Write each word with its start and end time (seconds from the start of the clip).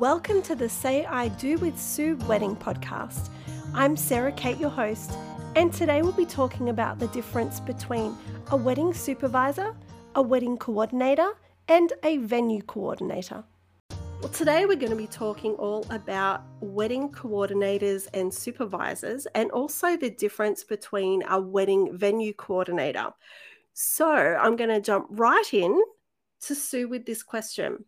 Welcome 0.00 0.40
to 0.44 0.54
the 0.54 0.66
Say 0.66 1.04
I 1.04 1.28
Do 1.28 1.58
with 1.58 1.78
Sue 1.78 2.16
wedding 2.26 2.56
podcast. 2.56 3.28
I'm 3.74 3.98
Sarah 3.98 4.32
Kate, 4.32 4.56
your 4.56 4.70
host, 4.70 5.12
and 5.56 5.70
today 5.70 6.00
we'll 6.00 6.12
be 6.12 6.24
talking 6.24 6.70
about 6.70 6.98
the 6.98 7.08
difference 7.08 7.60
between 7.60 8.16
a 8.50 8.56
wedding 8.56 8.94
supervisor, 8.94 9.76
a 10.14 10.22
wedding 10.22 10.56
coordinator, 10.56 11.32
and 11.68 11.92
a 12.02 12.16
venue 12.16 12.62
coordinator. 12.62 13.44
Well, 14.22 14.30
today 14.30 14.64
we're 14.64 14.78
going 14.78 14.88
to 14.88 14.96
be 14.96 15.06
talking 15.06 15.52
all 15.56 15.84
about 15.90 16.44
wedding 16.60 17.10
coordinators 17.12 18.08
and 18.14 18.32
supervisors, 18.32 19.26
and 19.34 19.50
also 19.50 19.98
the 19.98 20.08
difference 20.08 20.64
between 20.64 21.24
a 21.28 21.38
wedding 21.38 21.94
venue 21.94 22.32
coordinator. 22.32 23.10
So 23.74 24.08
I'm 24.08 24.56
going 24.56 24.70
to 24.70 24.80
jump 24.80 25.08
right 25.10 25.52
in 25.52 25.78
to 26.46 26.54
Sue 26.54 26.88
with 26.88 27.04
this 27.04 27.22
question 27.22 27.84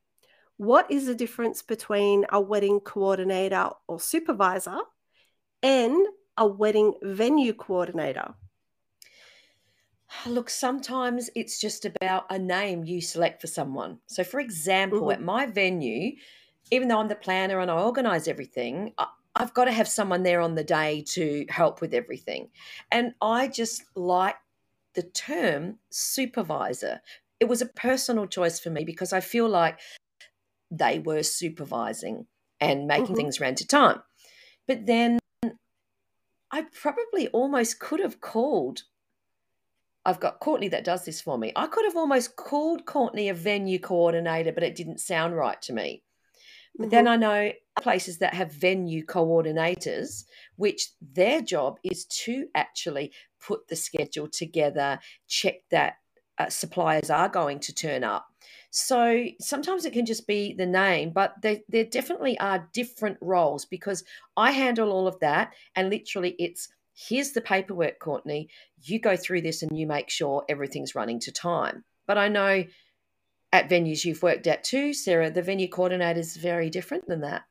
What 0.63 0.89
is 0.93 1.07
the 1.07 1.15
difference 1.17 1.61
between 1.61 2.25
a 2.31 2.41
wedding 2.41 2.79
coordinator 2.79 3.71
or 3.89 3.99
supervisor 3.99 4.79
and 5.61 6.07
a 6.37 6.47
wedding 6.47 6.95
venue 7.03 7.53
coordinator? 7.53 8.35
Look, 10.25 10.49
sometimes 10.49 11.31
it's 11.35 11.61
just 11.61 11.85
about 11.85 12.27
a 12.31 12.39
name 12.39 12.85
you 12.85 13.01
select 13.01 13.41
for 13.41 13.49
someone. 13.49 13.99
So, 14.07 14.23
for 14.23 14.39
example, 14.39 15.01
mm-hmm. 15.01 15.11
at 15.11 15.23
my 15.23 15.47
venue, 15.47 16.13
even 16.71 16.87
though 16.87 17.01
I'm 17.01 17.09
the 17.09 17.17
planner 17.17 17.59
and 17.59 17.69
I 17.69 17.83
organize 17.83 18.29
everything, 18.29 18.95
I've 19.35 19.55
got 19.55 19.65
to 19.65 19.73
have 19.73 19.89
someone 19.89 20.23
there 20.23 20.41
on 20.41 20.55
the 20.55 20.63
day 20.63 21.03
to 21.09 21.45
help 21.49 21.81
with 21.81 21.93
everything. 21.93 22.51
And 22.93 23.15
I 23.21 23.49
just 23.49 23.83
like 23.97 24.37
the 24.95 25.03
term 25.03 25.79
supervisor. 25.91 27.01
It 27.41 27.49
was 27.49 27.63
a 27.63 27.67
personal 27.67 28.29
choice 28.29 28.61
for 28.61 28.71
me 28.71 28.85
because 28.85 29.13
I 29.13 29.19
feel 29.19 29.49
like 29.49 29.81
they 30.73 30.99
were 30.99 31.23
supervising 31.23 32.27
and 32.61 32.87
making 32.87 33.07
mm-hmm. 33.07 33.15
things 33.15 33.41
ran 33.41 33.55
to 33.57 33.67
time. 33.67 34.03
But 34.67 34.87
then 34.87 35.19
I 36.51 36.65
probably 36.73 37.29
almost 37.29 37.79
could 37.79 38.01
have 38.01 38.21
called. 38.21 38.83
I've 40.05 40.21
got 40.21 40.41
Courtney 40.41 40.69
that 40.69 40.85
does 40.85 41.05
this 41.05 41.21
for 41.21 41.39
me. 41.39 41.53
I 41.55 41.67
could 41.67 41.85
have 41.85 41.97
almost 41.97 42.37
called 42.37 42.87
Courtney 42.87 43.29
a 43.29 43.35
venue 43.35 43.79
coordinator, 43.79 44.51
but 44.53 44.65
it 44.65 44.75
didn't 44.75 45.01
sound 45.01 45.37
right 45.37 45.61
to 45.63 45.73
me. 45.73 46.03
But 46.75 46.85
mm-hmm. 46.85 46.91
then 46.91 47.09
I 47.09 47.17
know 47.17 47.53
places 47.81 48.19
that 48.19 48.35
have 48.35 48.53
venue 48.53 49.05
coordinators, 49.05 50.25
which 50.57 50.89
their 51.01 51.43
job 51.43 51.79
is 51.85 52.07
to 52.25 52.47
actually 52.55 53.13
put 53.41 53.69
the 53.69 53.77
schedule 53.77 54.29
together, 54.29 54.99
check 55.29 55.57
that 55.71 55.97
uh, 56.39 56.49
suppliers 56.49 57.11
are 57.11 57.29
going 57.29 57.61
to 57.61 57.75
turn 57.75 58.05
up. 58.05 58.27
So 58.71 59.27
sometimes 59.39 59.85
it 59.85 59.93
can 59.93 60.07
just 60.07 60.27
be 60.27 60.55
the 60.55 60.67
name, 60.67 61.11
but 61.11 61.35
there, 61.43 61.59
there 61.69 61.85
definitely 61.85 62.39
are 62.39 62.69
different 62.73 63.19
roles 63.21 63.67
because 63.67 64.03
I 64.37 64.51
handle 64.51 64.93
all 64.93 65.07
of 65.07 65.21
that 65.21 65.53
and 65.77 65.91
literally 65.91 66.35
it's 66.39 66.69
here's 66.95 67.33
the 67.33 67.41
paperwork, 67.41 67.99
Courtney. 67.99 68.49
You 68.83 68.99
go 68.99 69.17
through 69.17 69.43
this 69.43 69.63
and 69.63 69.79
you 69.79 69.87
make 69.87 70.11
sure 70.11 70.45
everything's 70.49 70.95
running 70.95 71.21
to 71.21 71.33
time. 71.33 71.85
But 72.07 72.19
I 72.19 72.29
know 72.29 72.65
at 73.53 73.69
venues 73.69 74.05
you've 74.05 74.23
worked 74.23 74.47
at 74.47 74.65
too, 74.65 74.95
Sarah, 74.95 75.31
the 75.31 75.43
venue 75.43 75.69
coordinator 75.69 76.21
is 76.21 76.37
very 76.37 76.71
different 76.71 77.07
than 77.07 77.21
that. 77.21 77.43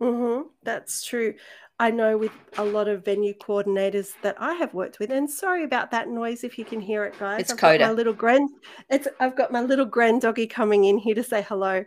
Mm-hmm, 0.00 0.48
that's 0.62 1.04
true. 1.04 1.34
I 1.78 1.90
know 1.90 2.16
with 2.16 2.32
a 2.56 2.64
lot 2.64 2.88
of 2.88 3.04
venue 3.04 3.34
coordinators 3.34 4.12
that 4.22 4.36
I 4.38 4.54
have 4.54 4.72
worked 4.72 4.98
with, 4.98 5.10
and 5.10 5.30
sorry 5.30 5.64
about 5.64 5.90
that 5.90 6.08
noise 6.08 6.42
if 6.42 6.58
you 6.58 6.64
can 6.64 6.80
hear 6.80 7.04
it, 7.04 7.18
guys. 7.18 7.42
It's 7.42 7.52
I've 7.52 7.58
Coda. 7.58 7.78
Got 7.78 7.86
my 7.88 7.92
little 7.92 8.12
grand, 8.14 8.50
it's 8.88 9.08
I've 9.20 9.36
got 9.36 9.52
my 9.52 9.60
little 9.60 9.84
grand 9.84 10.22
doggy 10.22 10.46
coming 10.46 10.84
in 10.84 10.96
here 10.96 11.14
to 11.14 11.22
say 11.22 11.42
hello. 11.42 11.84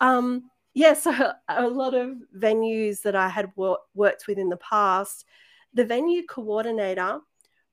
Um, 0.00 0.50
yeah, 0.74 0.94
so 0.94 1.32
a 1.48 1.68
lot 1.68 1.94
of 1.94 2.16
venues 2.38 3.02
that 3.02 3.16
I 3.16 3.28
had 3.28 3.50
wor- 3.56 3.80
worked 3.94 4.26
with 4.28 4.38
in 4.38 4.48
the 4.48 4.56
past, 4.58 5.24
the 5.72 5.84
venue 5.84 6.22
coordinator 6.26 7.18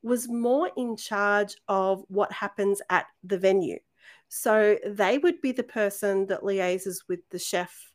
was 0.03 0.27
more 0.27 0.71
in 0.77 0.97
charge 0.97 1.55
of 1.67 2.03
what 2.07 2.31
happens 2.31 2.81
at 2.89 3.05
the 3.23 3.37
venue. 3.37 3.77
So 4.29 4.77
they 4.85 5.19
would 5.19 5.41
be 5.41 5.51
the 5.51 5.63
person 5.63 6.25
that 6.27 6.41
liaises 6.41 7.03
with 7.07 7.19
the 7.29 7.37
chef 7.37 7.91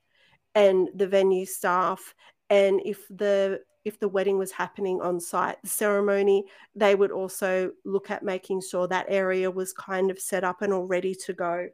and 0.55 0.89
the 0.95 1.09
venue 1.09 1.47
staff 1.47 2.15
and 2.51 2.81
if 2.85 3.07
the 3.09 3.61
if 3.85 4.01
the 4.01 4.09
wedding 4.09 4.37
was 4.39 4.51
happening 4.51 5.01
on 5.01 5.21
site 5.21 5.57
the 5.63 5.69
ceremony 5.69 6.45
they 6.75 6.95
would 6.95 7.13
also 7.13 7.71
look 7.85 8.11
at 8.11 8.23
making 8.23 8.61
sure 8.61 8.89
that 8.89 9.07
area 9.09 9.51
was 9.51 9.73
kind 9.73 10.11
of 10.11 10.19
set 10.19 10.45
up 10.45 10.63
and 10.63 10.73
all 10.73 10.87
ready 10.87 11.15
to 11.15 11.33
go. 11.33 11.69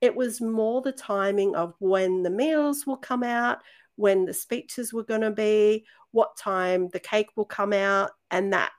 It 0.00 0.14
was 0.14 0.40
more 0.40 0.80
the 0.80 0.92
timing 0.92 1.56
of 1.56 1.74
when 1.80 2.22
the 2.22 2.30
meals 2.30 2.86
will 2.86 2.96
come 2.96 3.24
out 3.24 3.58
when 3.96 4.24
the 4.24 4.32
speeches 4.32 4.92
were 4.92 5.02
going 5.02 5.22
to 5.22 5.30
be 5.32 5.84
what 6.12 6.36
time 6.36 6.88
the 6.92 7.00
cake 7.00 7.30
will 7.34 7.44
come 7.44 7.72
out 7.72 8.12
and 8.30 8.52
that 8.52 8.70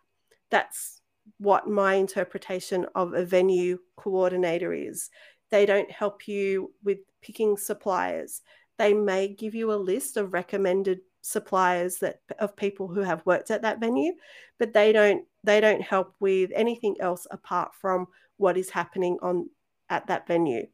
that's 0.49 1.01
what 1.37 1.67
my 1.67 1.95
interpretation 1.95 2.85
of 2.95 3.13
a 3.13 3.25
venue 3.25 3.79
coordinator 3.97 4.73
is. 4.73 5.09
They 5.51 5.65
don't 5.65 5.91
help 5.91 6.27
you 6.27 6.73
with 6.83 6.99
picking 7.21 7.57
suppliers. 7.57 8.41
They 8.77 8.93
may 8.93 9.27
give 9.27 9.53
you 9.53 9.73
a 9.73 9.75
list 9.75 10.15
of 10.15 10.33
recommended 10.33 10.99
suppliers 11.21 11.97
that 11.97 12.21
of 12.39 12.55
people 12.55 12.87
who 12.87 13.01
have 13.01 13.25
worked 13.25 13.51
at 13.51 13.61
that 13.61 13.79
venue 13.79 14.13
but 14.59 14.73
they 14.73 14.91
don't 14.91 15.25
they 15.43 15.61
don't 15.61 15.81
help 15.81 16.13
with 16.19 16.51
anything 16.53 16.95
else 16.99 17.25
apart 17.31 17.71
from 17.73 18.07
what 18.37 18.57
is 18.57 18.69
happening 18.69 19.17
on 19.21 19.49
at 19.89 20.07
that 20.07 20.27
venue. 20.27 20.67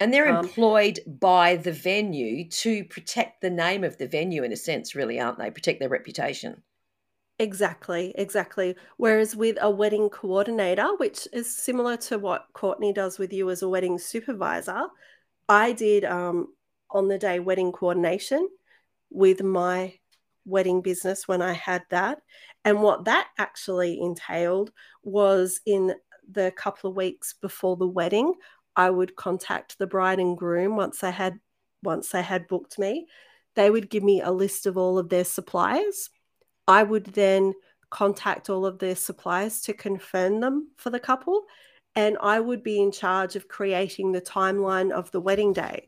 And 0.00 0.12
they're 0.12 0.28
um, 0.28 0.44
employed 0.44 1.00
by 1.06 1.56
the 1.56 1.72
venue 1.72 2.48
to 2.48 2.84
protect 2.84 3.40
the 3.40 3.50
name 3.50 3.84
of 3.84 3.98
the 3.98 4.08
venue 4.08 4.42
in 4.42 4.52
a 4.52 4.56
sense 4.56 4.94
really 4.94 5.20
aren't 5.20 5.38
they? 5.38 5.50
Protect 5.50 5.80
their 5.80 5.88
reputation. 5.88 6.62
Exactly 7.38 8.12
exactly. 8.16 8.74
Whereas 8.96 9.36
with 9.36 9.56
a 9.60 9.70
wedding 9.70 10.08
coordinator 10.08 10.96
which 10.96 11.28
is 11.32 11.54
similar 11.54 11.96
to 11.98 12.18
what 12.18 12.46
courtney 12.52 12.92
does 12.92 13.18
with 13.18 13.32
you 13.32 13.50
as 13.50 13.62
a 13.62 13.68
wedding 13.68 13.98
supervisor 13.98 14.82
i 15.48 15.72
did 15.72 16.04
um, 16.04 16.48
on 16.90 17.08
the 17.08 17.18
day 17.18 17.40
wedding 17.40 17.72
coordination 17.72 18.48
with 19.12 19.42
my 19.42 19.94
wedding 20.44 20.82
business 20.82 21.28
when 21.28 21.42
I 21.42 21.52
had 21.52 21.82
that. 21.90 22.18
And 22.64 22.82
what 22.82 23.04
that 23.04 23.28
actually 23.38 24.00
entailed 24.00 24.72
was 25.02 25.60
in 25.66 25.94
the 26.30 26.52
couple 26.56 26.90
of 26.90 26.96
weeks 26.96 27.34
before 27.40 27.76
the 27.76 27.86
wedding, 27.86 28.34
I 28.76 28.90
would 28.90 29.16
contact 29.16 29.78
the 29.78 29.86
bride 29.86 30.20
and 30.20 30.36
groom 30.36 30.76
once 30.76 30.98
they 31.00 31.10
had 31.10 31.38
once 31.82 32.10
they 32.10 32.22
had 32.22 32.48
booked 32.48 32.78
me. 32.78 33.06
They 33.54 33.70
would 33.70 33.90
give 33.90 34.02
me 34.02 34.22
a 34.22 34.30
list 34.30 34.66
of 34.66 34.78
all 34.78 34.98
of 34.98 35.08
their 35.08 35.24
suppliers. 35.24 36.10
I 36.68 36.84
would 36.84 37.06
then 37.06 37.54
contact 37.90 38.48
all 38.48 38.64
of 38.64 38.78
their 38.78 38.96
suppliers 38.96 39.60
to 39.62 39.74
confirm 39.74 40.40
them 40.40 40.70
for 40.76 40.90
the 40.90 41.00
couple. 41.00 41.42
And 41.94 42.16
I 42.22 42.40
would 42.40 42.62
be 42.62 42.80
in 42.80 42.92
charge 42.92 43.36
of 43.36 43.48
creating 43.48 44.12
the 44.12 44.22
timeline 44.22 44.90
of 44.92 45.10
the 45.10 45.20
wedding 45.20 45.52
day. 45.52 45.86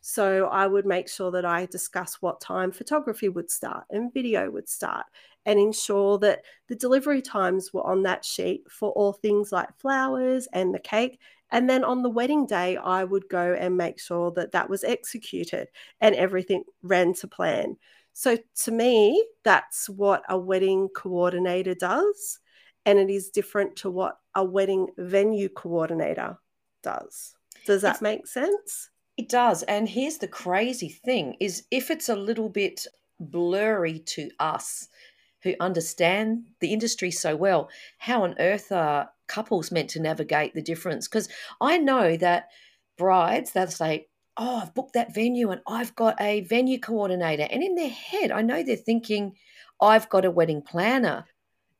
So 0.00 0.46
I 0.46 0.66
would 0.66 0.86
make 0.86 1.08
sure 1.08 1.30
that 1.30 1.44
I 1.44 1.66
discuss 1.66 2.14
what 2.20 2.40
time 2.40 2.72
photography 2.72 3.28
would 3.28 3.50
start 3.50 3.84
and 3.90 4.12
video 4.12 4.50
would 4.50 4.68
start 4.68 5.06
and 5.46 5.58
ensure 5.58 6.18
that 6.18 6.42
the 6.68 6.76
delivery 6.76 7.22
times 7.22 7.72
were 7.72 7.86
on 7.86 8.02
that 8.02 8.24
sheet 8.24 8.64
for 8.70 8.90
all 8.92 9.12
things 9.12 9.52
like 9.52 9.78
flowers 9.78 10.48
and 10.52 10.74
the 10.74 10.78
cake. 10.78 11.18
And 11.50 11.68
then 11.68 11.84
on 11.84 12.02
the 12.02 12.10
wedding 12.10 12.46
day, 12.46 12.76
I 12.76 13.04
would 13.04 13.28
go 13.28 13.54
and 13.58 13.76
make 13.76 13.98
sure 13.98 14.30
that 14.32 14.52
that 14.52 14.70
was 14.70 14.84
executed 14.84 15.68
and 16.00 16.14
everything 16.14 16.64
ran 16.82 17.14
to 17.14 17.28
plan. 17.28 17.76
So 18.12 18.38
to 18.64 18.70
me, 18.70 19.24
that's 19.42 19.88
what 19.88 20.22
a 20.28 20.38
wedding 20.38 20.88
coordinator 20.94 21.74
does. 21.74 22.38
And 22.86 22.98
it 22.98 23.10
is 23.10 23.30
different 23.30 23.76
to 23.76 23.90
what 23.90 24.18
a 24.34 24.44
wedding 24.44 24.88
venue 24.96 25.48
coordinator 25.48 26.38
does. 26.82 27.34
Does 27.66 27.82
that 27.82 27.96
it's, 27.96 28.02
make 28.02 28.26
sense? 28.26 28.90
It 29.20 29.28
does. 29.28 29.62
And 29.64 29.86
here's 29.86 30.16
the 30.16 30.26
crazy 30.26 30.88
thing 30.88 31.36
is 31.40 31.64
if 31.70 31.90
it's 31.90 32.08
a 32.08 32.16
little 32.16 32.48
bit 32.48 32.86
blurry 33.18 33.98
to 33.98 34.30
us 34.40 34.88
who 35.42 35.52
understand 35.60 36.44
the 36.60 36.72
industry 36.72 37.10
so 37.10 37.36
well, 37.36 37.68
how 37.98 38.24
on 38.24 38.34
earth 38.38 38.72
are 38.72 39.10
couples 39.26 39.70
meant 39.70 39.90
to 39.90 40.00
navigate 40.00 40.54
the 40.54 40.62
difference? 40.62 41.06
Because 41.06 41.28
I 41.60 41.76
know 41.76 42.16
that 42.16 42.48
brides, 42.96 43.50
they'll 43.50 43.66
say, 43.66 44.06
Oh, 44.38 44.60
I've 44.62 44.74
booked 44.74 44.94
that 44.94 45.14
venue 45.14 45.50
and 45.50 45.60
I've 45.66 45.94
got 45.94 46.18
a 46.18 46.40
venue 46.40 46.78
coordinator. 46.78 47.46
And 47.50 47.62
in 47.62 47.74
their 47.74 47.90
head, 47.90 48.30
I 48.30 48.40
know 48.40 48.62
they're 48.62 48.74
thinking, 48.74 49.36
I've 49.82 50.08
got 50.08 50.24
a 50.24 50.30
wedding 50.30 50.62
planner. 50.62 51.26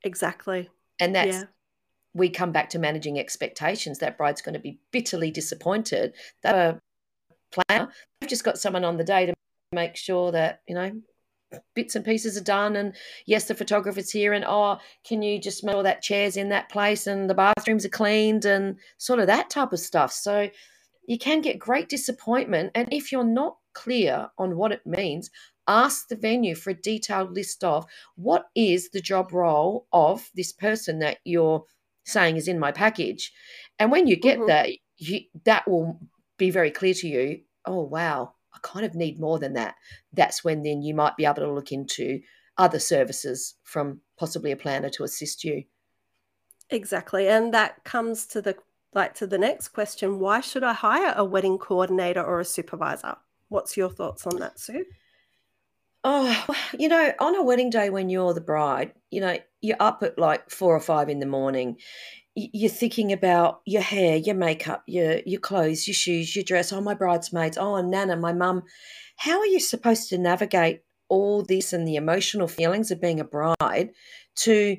Exactly. 0.05 0.69
And 0.99 1.15
that's 1.15 1.38
yeah 1.38 1.44
we 2.12 2.29
come 2.29 2.50
back 2.50 2.69
to 2.70 2.76
managing 2.76 3.20
expectations. 3.20 4.00
That 4.00 4.19
bride's 4.19 4.43
going 4.43 4.55
to 4.55 4.59
be 4.59 4.81
bitterly 4.91 5.31
disappointed. 5.31 6.12
That 6.43 6.81
planner. 7.52 7.91
I've 8.23 8.29
just 8.29 8.44
got 8.44 8.58
someone 8.58 8.85
on 8.85 8.97
the 8.97 9.05
day 9.05 9.26
to 9.26 9.35
make 9.73 9.97
sure 9.97 10.32
that, 10.32 10.61
you 10.69 10.75
know, 10.75 10.93
bits 11.75 11.97
and 11.97 12.05
pieces 12.05 12.37
are 12.37 12.44
done 12.44 12.76
and 12.76 12.94
yes 13.26 13.47
the 13.47 13.55
photographer's 13.56 14.08
here 14.08 14.32
and 14.32 14.44
oh 14.47 14.79
can 15.05 15.20
you 15.20 15.37
just 15.37 15.64
make 15.64 15.73
sure 15.73 15.82
that 15.82 16.00
chair's 16.00 16.37
in 16.37 16.49
that 16.49 16.69
place 16.69 17.08
and 17.08 17.29
the 17.29 17.35
bathrooms 17.35 17.85
are 17.85 17.88
cleaned 17.88 18.44
and 18.44 18.76
sort 18.99 19.19
of 19.19 19.26
that 19.26 19.50
type 19.50 19.73
of 19.73 19.81
stuff 19.81 20.12
so 20.12 20.49
you 21.08 21.19
can 21.19 21.41
get 21.41 21.58
great 21.58 21.88
disappointment 21.88 22.70
and 22.76 22.87
if 22.93 23.11
you're 23.11 23.25
not 23.25 23.56
clear 23.73 24.29
on 24.38 24.56
what 24.56 24.73
it 24.73 24.87
means, 24.87 25.31
ask 25.69 26.08
the 26.08 26.17
venue 26.17 26.55
for 26.55 26.70
a 26.70 26.75
detailed 26.75 27.32
list 27.32 27.62
of 27.64 27.87
what 28.17 28.46
is 28.55 28.91
the 28.91 29.00
job 29.00 29.32
role 29.32 29.87
of 29.93 30.29
this 30.35 30.53
person 30.53 30.99
that 31.00 31.19
you're 31.25 31.64
saying 32.05 32.37
is 32.37 32.49
in 32.49 32.58
my 32.58 32.73
package. 32.73 33.32
And 33.79 33.91
when 33.91 34.06
you 34.06 34.17
get 34.17 34.38
mm-hmm. 34.38 34.49
that, 34.49 34.70
you, 34.99 35.20
that 35.44 35.69
will 35.69 36.00
be 36.41 36.51
very 36.51 36.73
clear 36.73 36.95
to 36.95 37.07
you. 37.07 37.43
Oh, 37.65 37.83
wow, 37.83 38.35
I 38.53 38.59
kind 38.63 38.85
of 38.85 38.97
need 38.97 39.21
more 39.21 39.39
than 39.39 39.53
that. 39.53 39.77
That's 40.13 40.43
when 40.43 40.63
then 40.63 40.83
you 40.83 40.95
might 40.95 41.17
be 41.17 41.25
able 41.25 41.37
to 41.37 41.53
look 41.53 41.71
into 41.71 42.21
other 42.59 42.81
services 42.81 43.55
from 43.63 44.01
possibly 44.19 44.51
a 44.51 44.57
planner 44.57 44.91
to 44.91 45.05
assist 45.05 45.45
you. 45.45 45.65
Exactly. 46.71 47.29
And 47.29 47.55
that 47.55 47.85
comes 47.85 48.27
to 48.27 48.43
the 48.43 48.57
like 48.93 49.15
to 49.15 49.27
the 49.27 49.39
next 49.39 49.69
question, 49.69 50.19
why 50.19 50.41
should 50.41 50.65
I 50.65 50.73
hire 50.73 51.15
a 51.17 51.25
wedding 51.25 51.59
coordinator 51.59 52.23
or 52.23 52.41
a 52.41 52.45
supervisor? 52.45 53.17
What's 53.49 53.77
your 53.77 53.89
thoughts 53.89 54.27
on 54.27 54.41
that, 54.41 54.59
Sue? 54.59 54.85
Oh, 56.03 56.47
you 56.79 56.89
know, 56.89 57.13
on 57.21 57.37
a 57.37 57.43
wedding 57.43 57.71
day 57.71 57.91
when 57.91 58.09
you're 58.09 58.35
the 58.35 58.41
bride, 58.41 58.95
you 59.11 59.21
know, 59.21 59.37
you're 59.61 59.77
up 59.79 60.03
at 60.03 60.19
like 60.19 60.51
four 60.51 60.75
or 60.75 60.81
five 60.81 61.09
in 61.09 61.21
the 61.21 61.27
morning. 61.27 61.77
You're 62.53 62.71
thinking 62.71 63.13
about 63.13 63.61
your 63.67 63.83
hair, 63.83 64.17
your 64.17 64.35
makeup, 64.35 64.83
your 64.87 65.21
your 65.27 65.41
clothes, 65.41 65.87
your 65.87 65.95
shoes, 65.95 66.35
your 66.35 66.45
dress. 66.45 66.73
Oh, 66.73 66.81
my 66.81 66.95
bridesmaids. 66.95 67.59
Oh, 67.59 67.81
Nana, 67.81 68.17
my 68.17 68.33
mum. 68.33 68.63
How 69.17 69.39
are 69.39 69.47
you 69.47 69.61
supposed 69.61 70.09
to 70.11 70.19
navigate 70.19 70.83
all 71.09 71.43
this 71.43 71.73
and 71.73 71.87
the 71.87 71.97
emotional 71.97 72.49
feelings 72.49 72.91
of 72.91 73.01
being 73.01 73.21
a 73.21 73.25
bride 73.25 73.91
to 74.37 74.77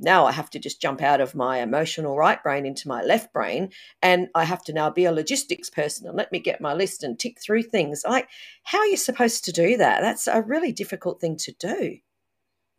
now 0.00 0.24
I 0.24 0.32
have 0.32 0.50
to 0.50 0.58
just 0.58 0.80
jump 0.80 1.02
out 1.02 1.20
of 1.20 1.34
my 1.34 1.58
emotional 1.58 2.16
right 2.16 2.42
brain 2.42 2.64
into 2.64 2.88
my 2.88 3.02
left 3.02 3.32
brain 3.32 3.70
and 4.02 4.28
I 4.34 4.44
have 4.44 4.64
to 4.64 4.72
now 4.72 4.90
be 4.90 5.04
a 5.04 5.12
logistics 5.12 5.68
person 5.68 6.06
and 6.06 6.16
let 6.16 6.32
me 6.32 6.38
get 6.38 6.60
my 6.60 6.72
list 6.72 7.04
and 7.04 7.18
tick 7.18 7.38
through 7.40 7.64
things. 7.64 8.02
Like, 8.08 8.28
how 8.64 8.78
are 8.78 8.86
you 8.86 8.96
supposed 8.96 9.44
to 9.44 9.52
do 9.52 9.76
that? 9.76 10.00
That's 10.00 10.26
a 10.26 10.40
really 10.40 10.72
difficult 10.72 11.20
thing 11.20 11.36
to 11.38 11.52
do. 11.52 11.98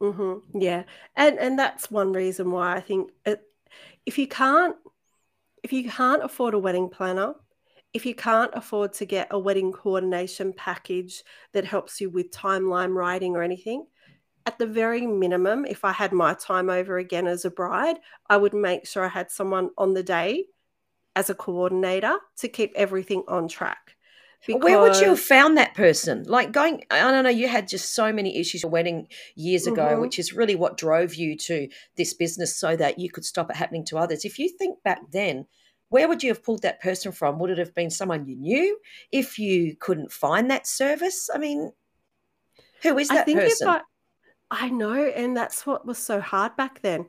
Mm-hmm. 0.02 0.60
Yeah, 0.60 0.84
and 1.16 1.38
and 1.38 1.60
that's 1.60 1.92
one 1.92 2.12
reason 2.12 2.50
why 2.50 2.76
I 2.76 2.82
think 2.82 3.12
it, 3.24 3.44
if 4.06 4.18
you 4.18 4.28
can't 4.28 4.76
if 5.64 5.72
you 5.72 5.90
can't 5.90 6.24
afford 6.24 6.56
a 6.56 6.60
wedding 6.60 6.90
planner, 6.90 7.36
if 7.94 8.06
you 8.06 8.16
can't 8.16 8.52
afford 8.56 8.94
to 8.94 9.06
get 9.06 9.28
a 9.32 9.38
wedding 9.38 9.72
coordination 9.72 10.54
package 10.54 11.24
that 11.54 11.66
helps 11.66 12.02
you 12.02 12.10
with 12.10 12.32
timeline 12.32 12.96
writing 12.96 13.36
or 13.36 13.44
anything, 13.44 13.86
at 14.46 14.58
the 14.58 14.66
very 14.66 15.06
minimum, 15.06 15.66
if 15.66 15.86
I 15.86 15.92
had 15.92 16.14
my 16.14 16.34
time 16.34 16.70
over 16.70 16.98
again 16.98 17.28
as 17.28 17.46
a 17.46 17.52
bride, 17.52 17.98
I 18.30 18.38
would 18.38 18.54
make 18.54 18.88
sure 18.88 19.06
I 19.06 19.10
had 19.10 19.30
someone 19.30 19.70
on 19.78 19.94
the 19.94 20.04
day 20.04 20.46
as 21.16 21.30
a 21.30 21.36
coordinator 21.36 22.18
to 22.38 22.48
keep 22.48 22.74
everything 22.76 23.24
on 23.28 23.48
track. 23.48 23.96
Because... 24.48 24.64
Where 24.64 24.80
would 24.82 24.96
you 24.98 25.10
have 25.10 25.20
found 25.20 25.58
that 25.58 25.76
person? 25.76 26.24
Like 26.24 26.52
going, 26.52 26.84
I 26.90 27.12
don't 27.12 27.24
know, 27.24 27.30
you 27.30 27.48
had 27.48 27.68
just 27.68 27.94
so 27.94 28.12
many 28.12 28.38
issues 28.38 28.64
your 28.64 28.72
wedding 28.72 29.08
years 29.36 29.68
ago, 29.68 29.84
mm-hmm. 29.90 30.02
which 30.02 30.18
is 30.18 30.34
really 30.34 30.56
what 30.56 30.78
drove 30.78 31.16
you 31.16 31.38
to 31.38 31.68
this 31.96 32.14
business 32.14 32.56
so 32.56 32.76
that 32.76 33.00
you 33.00 33.12
could 33.12 33.26
stop 33.26 33.50
it 33.50 33.56
happening 33.56 33.86
to 33.86 33.98
others. 33.98 34.26
If 34.26 34.40
you 34.40 34.50
think 34.50 34.82
back 34.84 35.00
then, 35.12 35.46
where 35.90 36.08
would 36.08 36.24
you 36.24 36.30
have 36.30 36.44
pulled 36.44 36.62
that 36.62 36.82
person 36.82 37.12
from? 37.12 37.38
Would 37.38 37.52
it 37.52 37.58
have 37.58 37.76
been 37.76 37.90
someone 37.90 38.26
you 38.26 38.36
knew 38.38 38.80
if 39.12 39.38
you 39.38 39.76
couldn't 39.76 40.12
find 40.12 40.50
that 40.50 40.66
service? 40.66 41.30
I 41.34 41.38
mean, 41.38 41.74
who 42.82 42.98
is 42.98 43.10
that 43.10 43.20
I 43.20 43.24
think 43.24 43.40
person? 43.40 43.68
If 43.68 43.74
I, 44.50 44.66
I 44.66 44.70
know, 44.70 44.94
and 44.94 45.36
that's 45.36 45.66
what 45.66 45.86
was 45.86 45.98
so 45.98 46.22
hard 46.22 46.56
back 46.56 46.82
then. 46.82 47.08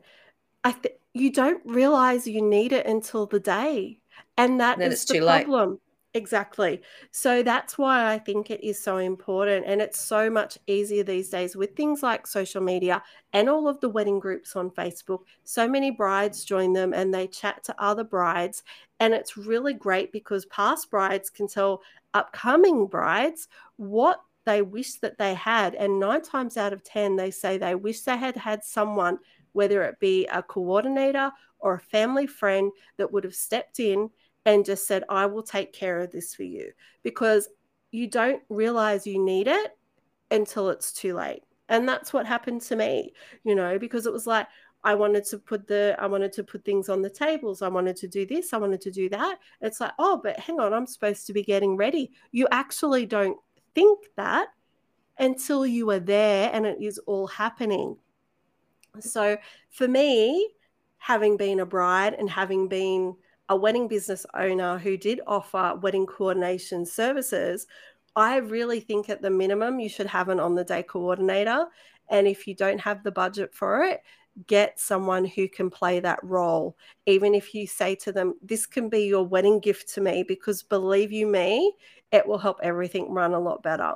I 0.63 0.73
th- 0.73 0.97
you 1.13 1.31
don't 1.31 1.61
realize 1.65 2.27
you 2.27 2.41
need 2.41 2.73
it 2.73 2.85
until 2.85 3.25
the 3.25 3.39
day, 3.39 3.99
and 4.37 4.59
that 4.59 4.79
and 4.79 4.91
is 4.91 5.05
the 5.05 5.19
problem. 5.19 5.71
Late. 5.71 5.79
Exactly. 6.15 6.81
So 7.09 7.41
that's 7.41 7.75
why 7.75 8.13
I 8.13 8.19
think 8.19 8.51
it 8.51 8.63
is 8.63 8.79
so 8.81 8.97
important. 8.97 9.65
And 9.65 9.81
it's 9.81 9.99
so 9.99 10.29
much 10.29 10.59
easier 10.67 11.03
these 11.03 11.29
days 11.29 11.55
with 11.55 11.75
things 11.75 12.03
like 12.03 12.27
social 12.27 12.61
media 12.61 13.01
and 13.33 13.49
all 13.49 13.67
of 13.67 13.79
the 13.79 13.89
wedding 13.89 14.19
groups 14.19 14.55
on 14.55 14.69
Facebook. 14.69 15.21
So 15.43 15.67
many 15.67 15.89
brides 15.89 16.45
join 16.45 16.71
them 16.73 16.93
and 16.93 17.11
they 17.11 17.25
chat 17.25 17.63
to 17.63 17.75
other 17.81 18.03
brides. 18.03 18.61
And 18.99 19.11
it's 19.15 19.37
really 19.37 19.73
great 19.73 20.11
because 20.11 20.45
past 20.45 20.91
brides 20.91 21.31
can 21.31 21.47
tell 21.47 21.81
upcoming 22.13 22.85
brides 22.85 23.47
what 23.77 24.21
they 24.45 24.61
wish 24.61 24.95
that 24.99 25.17
they 25.17 25.33
had. 25.33 25.73
And 25.73 25.99
nine 25.99 26.21
times 26.21 26.57
out 26.57 26.73
of 26.73 26.83
10, 26.83 27.15
they 27.15 27.31
say 27.31 27.57
they 27.57 27.73
wish 27.73 28.01
they 28.01 28.17
had 28.17 28.37
had 28.37 28.63
someone, 28.63 29.17
whether 29.53 29.81
it 29.81 29.99
be 29.99 30.27
a 30.27 30.43
coordinator 30.43 31.31
or 31.57 31.73
a 31.75 31.79
family 31.79 32.27
friend, 32.27 32.71
that 32.97 33.11
would 33.11 33.23
have 33.23 33.33
stepped 33.33 33.79
in 33.79 34.11
and 34.45 34.65
just 34.65 34.87
said, 34.87 35.03
I 35.09 35.25
will 35.25 35.43
take 35.43 35.73
care 35.73 35.99
of 35.99 36.11
this 36.11 36.35
for 36.35 36.43
you 36.43 36.71
because 37.01 37.49
you 37.91 38.07
don't 38.07 38.41
realize 38.49 39.07
you 39.07 39.23
need 39.23 39.47
it 39.47 39.77
until 40.31 40.69
it's 40.69 40.91
too 40.91 41.13
late. 41.13 41.43
And 41.69 41.87
that's 41.87 42.11
what 42.11 42.25
happened 42.25 42.61
to 42.63 42.75
me, 42.75 43.13
you 43.43 43.55
know, 43.55 43.79
because 43.79 44.05
it 44.05 44.13
was 44.13 44.27
like, 44.27 44.47
I 44.83 44.95
wanted 44.95 45.23
to 45.25 45.37
put 45.37 45.65
the 45.65 45.95
I 45.97 46.07
wanted 46.07 46.33
to 46.33 46.43
put 46.43 46.65
things 46.65 46.89
on 46.89 47.01
the 47.01 47.09
tables. 47.09 47.61
I 47.61 47.69
wanted 47.69 47.95
to 47.97 48.07
do 48.07 48.25
this. 48.25 48.51
I 48.51 48.57
wanted 48.57 48.81
to 48.81 48.91
do 48.91 49.07
that. 49.09 49.39
It's 49.61 49.79
like, 49.79 49.93
oh, 49.97 50.19
but 50.21 50.37
hang 50.39 50.59
on, 50.59 50.73
I'm 50.73 50.87
supposed 50.87 51.25
to 51.27 51.33
be 51.33 51.41
getting 51.41 51.77
ready. 51.77 52.11
You 52.31 52.47
actually 52.51 53.05
don't 53.05 53.37
think 53.75 53.99
that 54.17 54.49
until 55.19 55.65
you 55.65 55.89
are 55.91 55.99
there 55.99 56.49
and 56.51 56.65
it 56.65 56.81
is 56.81 56.99
all 57.05 57.27
happening. 57.27 57.95
So 58.99 59.37
for 59.69 59.87
me, 59.87 60.49
having 60.97 61.37
been 61.37 61.61
a 61.61 61.65
bride 61.65 62.13
and 62.15 62.29
having 62.29 62.67
been 62.67 63.15
a 63.49 63.55
wedding 63.55 63.87
business 63.87 64.25
owner 64.33 64.77
who 64.77 64.97
did 64.97 65.21
offer 65.27 65.77
wedding 65.81 66.05
coordination 66.05 66.85
services, 66.85 67.67
I 68.15 68.37
really 68.37 68.79
think 68.79 69.09
at 69.09 69.21
the 69.21 69.29
minimum 69.29 69.79
you 69.79 69.89
should 69.89 70.07
have 70.07 70.29
an 70.29 70.39
on 70.39 70.55
the 70.55 70.63
day 70.63 70.83
coordinator. 70.83 71.65
And 72.09 72.27
if 72.27 72.47
you 72.47 72.55
don't 72.55 72.79
have 72.79 73.03
the 73.03 73.11
budget 73.11 73.53
for 73.53 73.83
it, 73.83 74.01
get 74.47 74.79
someone 74.79 75.25
who 75.25 75.47
can 75.47 75.69
play 75.69 75.99
that 75.99 76.19
role. 76.23 76.75
Even 77.05 77.35
if 77.35 77.53
you 77.53 77.67
say 77.67 77.95
to 77.95 78.11
them, 78.11 78.35
This 78.41 78.65
can 78.65 78.89
be 78.89 79.05
your 79.05 79.25
wedding 79.25 79.59
gift 79.59 79.93
to 79.95 80.01
me, 80.01 80.23
because 80.23 80.63
believe 80.63 81.11
you 81.11 81.27
me, 81.27 81.73
it 82.11 82.25
will 82.25 82.37
help 82.37 82.59
everything 82.61 83.11
run 83.11 83.33
a 83.33 83.39
lot 83.39 83.63
better. 83.63 83.95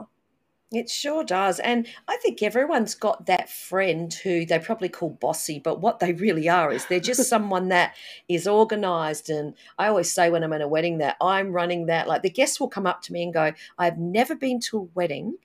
It 0.71 0.89
sure 0.89 1.23
does. 1.23 1.59
And 1.59 1.87
I 2.09 2.17
think 2.17 2.43
everyone's 2.43 2.93
got 2.93 3.25
that 3.27 3.49
friend 3.49 4.13
who 4.13 4.45
they 4.45 4.59
probably 4.59 4.89
call 4.89 5.11
bossy, 5.11 5.59
but 5.59 5.79
what 5.79 5.99
they 5.99 6.11
really 6.11 6.49
are 6.49 6.73
is 6.73 6.85
they're 6.85 6.99
just 6.99 7.23
someone 7.29 7.69
that 7.69 7.95
is 8.27 8.47
organized. 8.47 9.29
And 9.29 9.53
I 9.79 9.87
always 9.87 10.11
say 10.11 10.29
when 10.29 10.43
I'm 10.43 10.51
in 10.51 10.61
a 10.61 10.67
wedding 10.67 10.97
that 10.97 11.15
I'm 11.21 11.53
running 11.53 11.85
that, 11.85 12.07
like 12.07 12.21
the 12.21 12.29
guests 12.29 12.59
will 12.59 12.67
come 12.67 12.85
up 12.85 13.01
to 13.03 13.13
me 13.13 13.23
and 13.23 13.33
go, 13.33 13.53
I've 13.77 13.97
never 13.97 14.35
been 14.35 14.59
to 14.61 14.77
a 14.77 14.81
wedding 14.93 15.37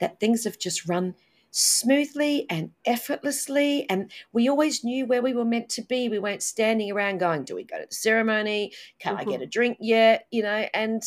that 0.00 0.18
things 0.18 0.44
have 0.44 0.58
just 0.58 0.88
run 0.88 1.14
smoothly 1.50 2.46
and 2.48 2.70
effortlessly. 2.86 3.88
And 3.90 4.10
we 4.32 4.48
always 4.48 4.82
knew 4.82 5.06
where 5.06 5.22
we 5.22 5.34
were 5.34 5.44
meant 5.44 5.68
to 5.70 5.82
be. 5.82 6.08
We 6.08 6.18
weren't 6.18 6.42
standing 6.42 6.90
around 6.90 7.18
going, 7.18 7.44
Do 7.44 7.54
we 7.54 7.64
go 7.64 7.78
to 7.78 7.86
the 7.88 7.94
ceremony? 7.94 8.72
Can 8.98 9.16
mm-hmm. 9.16 9.28
I 9.28 9.32
get 9.32 9.42
a 9.42 9.46
drink 9.46 9.76
yet? 9.80 10.26
You 10.30 10.42
know, 10.42 10.66
and 10.74 11.02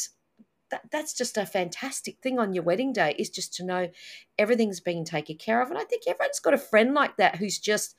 that, 0.71 0.81
that's 0.91 1.13
just 1.13 1.37
a 1.37 1.45
fantastic 1.45 2.17
thing 2.19 2.39
on 2.39 2.53
your 2.53 2.63
wedding 2.63 2.93
day 2.93 3.15
is 3.17 3.29
just 3.29 3.53
to 3.55 3.63
know 3.63 3.89
everything's 4.37 4.79
being 4.79 5.05
taken 5.05 5.37
care 5.37 5.61
of. 5.61 5.69
And 5.69 5.77
I 5.77 5.83
think 5.83 6.03
everyone's 6.07 6.39
got 6.39 6.53
a 6.53 6.57
friend 6.57 6.93
like 6.93 7.17
that 7.17 7.37
who's 7.37 7.59
just 7.59 7.95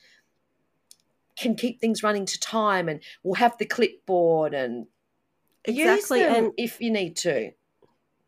can 1.36 1.54
keep 1.54 1.80
things 1.80 2.02
running 2.02 2.26
to 2.26 2.40
time 2.40 2.88
and 2.88 3.00
will 3.22 3.34
have 3.34 3.56
the 3.58 3.64
clipboard 3.64 4.54
and 4.54 4.86
exactly 5.64 6.22
and 6.22 6.52
if 6.56 6.80
you 6.80 6.90
need 6.90 7.16
to. 7.16 7.52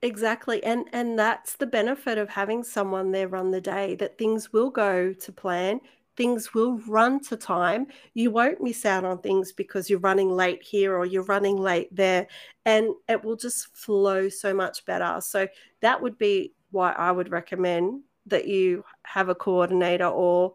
Exactly. 0.03 0.63
And 0.65 0.87
and 0.93 1.19
that's 1.19 1.57
the 1.57 1.67
benefit 1.67 2.17
of 2.17 2.31
having 2.31 2.65
someone 2.65 3.13
there 3.13 3.29
run 3.29 3.51
the 3.51 3.61
day 3.61 3.97
that 3.97 4.17
things 4.17 4.53
will 4.53 4.71
go 4.71 5.13
to 5.13 5.33
plan 5.33 5.81
things 6.21 6.53
will 6.53 6.77
run 6.81 7.19
to 7.19 7.35
time. 7.35 7.87
You 8.13 8.31
won't 8.31 8.63
miss 8.63 8.85
out 8.85 9.07
on 9.07 9.23
things 9.23 9.53
because 9.53 9.89
you're 9.89 10.01
running 10.01 10.29
late 10.29 10.63
here 10.63 10.95
or 10.95 11.07
you're 11.07 11.23
running 11.23 11.57
late 11.57 11.89
there, 11.97 12.27
and 12.67 12.89
it 13.09 13.25
will 13.25 13.37
just 13.37 13.75
flow 13.75 14.29
so 14.29 14.53
much 14.53 14.85
better. 14.85 15.19
So, 15.23 15.49
that 15.81 16.03
would 16.03 16.19
be 16.19 16.53
why 16.73 16.93
I 16.93 17.11
would 17.11 17.31
recommend 17.33 18.03
that 18.27 18.47
you 18.47 18.85
have 19.07 19.31
a 19.31 19.35
coordinator 19.35 20.09
or 20.09 20.53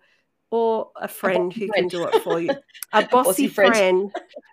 or 0.52 0.92
a 0.98 1.08
friend 1.08 1.52
a 1.52 1.56
who 1.56 1.68
friend. 1.68 1.90
can 1.90 2.00
do 2.00 2.06
it 2.06 2.22
for 2.22 2.40
you. 2.40 2.52
A 2.94 3.02
bossy, 3.02 3.18
a 3.18 3.24
bossy 3.24 3.48
friend. 3.48 3.74
friend. 3.74 4.12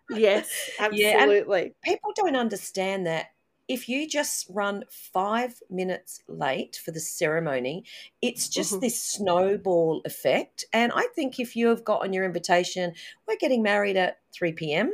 Yes, 0.08 0.70
absolutely. 0.80 1.74
Yeah, 1.84 1.92
people 1.92 2.12
don't 2.16 2.36
understand 2.36 3.06
that 3.06 3.26
if 3.68 3.88
you 3.88 4.08
just 4.08 4.46
run 4.50 4.84
five 4.90 5.60
minutes 5.70 6.20
late 6.28 6.80
for 6.84 6.90
the 6.90 7.00
ceremony, 7.00 7.84
it's 8.20 8.48
just 8.48 8.72
mm-hmm. 8.72 8.80
this 8.80 9.02
snowball 9.02 10.02
effect. 10.04 10.64
And 10.72 10.92
I 10.94 11.08
think 11.14 11.38
if 11.38 11.56
you 11.56 11.68
have 11.68 11.84
got 11.84 12.02
on 12.02 12.12
your 12.12 12.24
invitation, 12.24 12.92
we're 13.26 13.36
getting 13.36 13.62
married 13.62 13.96
at 13.96 14.18
3 14.34 14.52
p.m., 14.52 14.92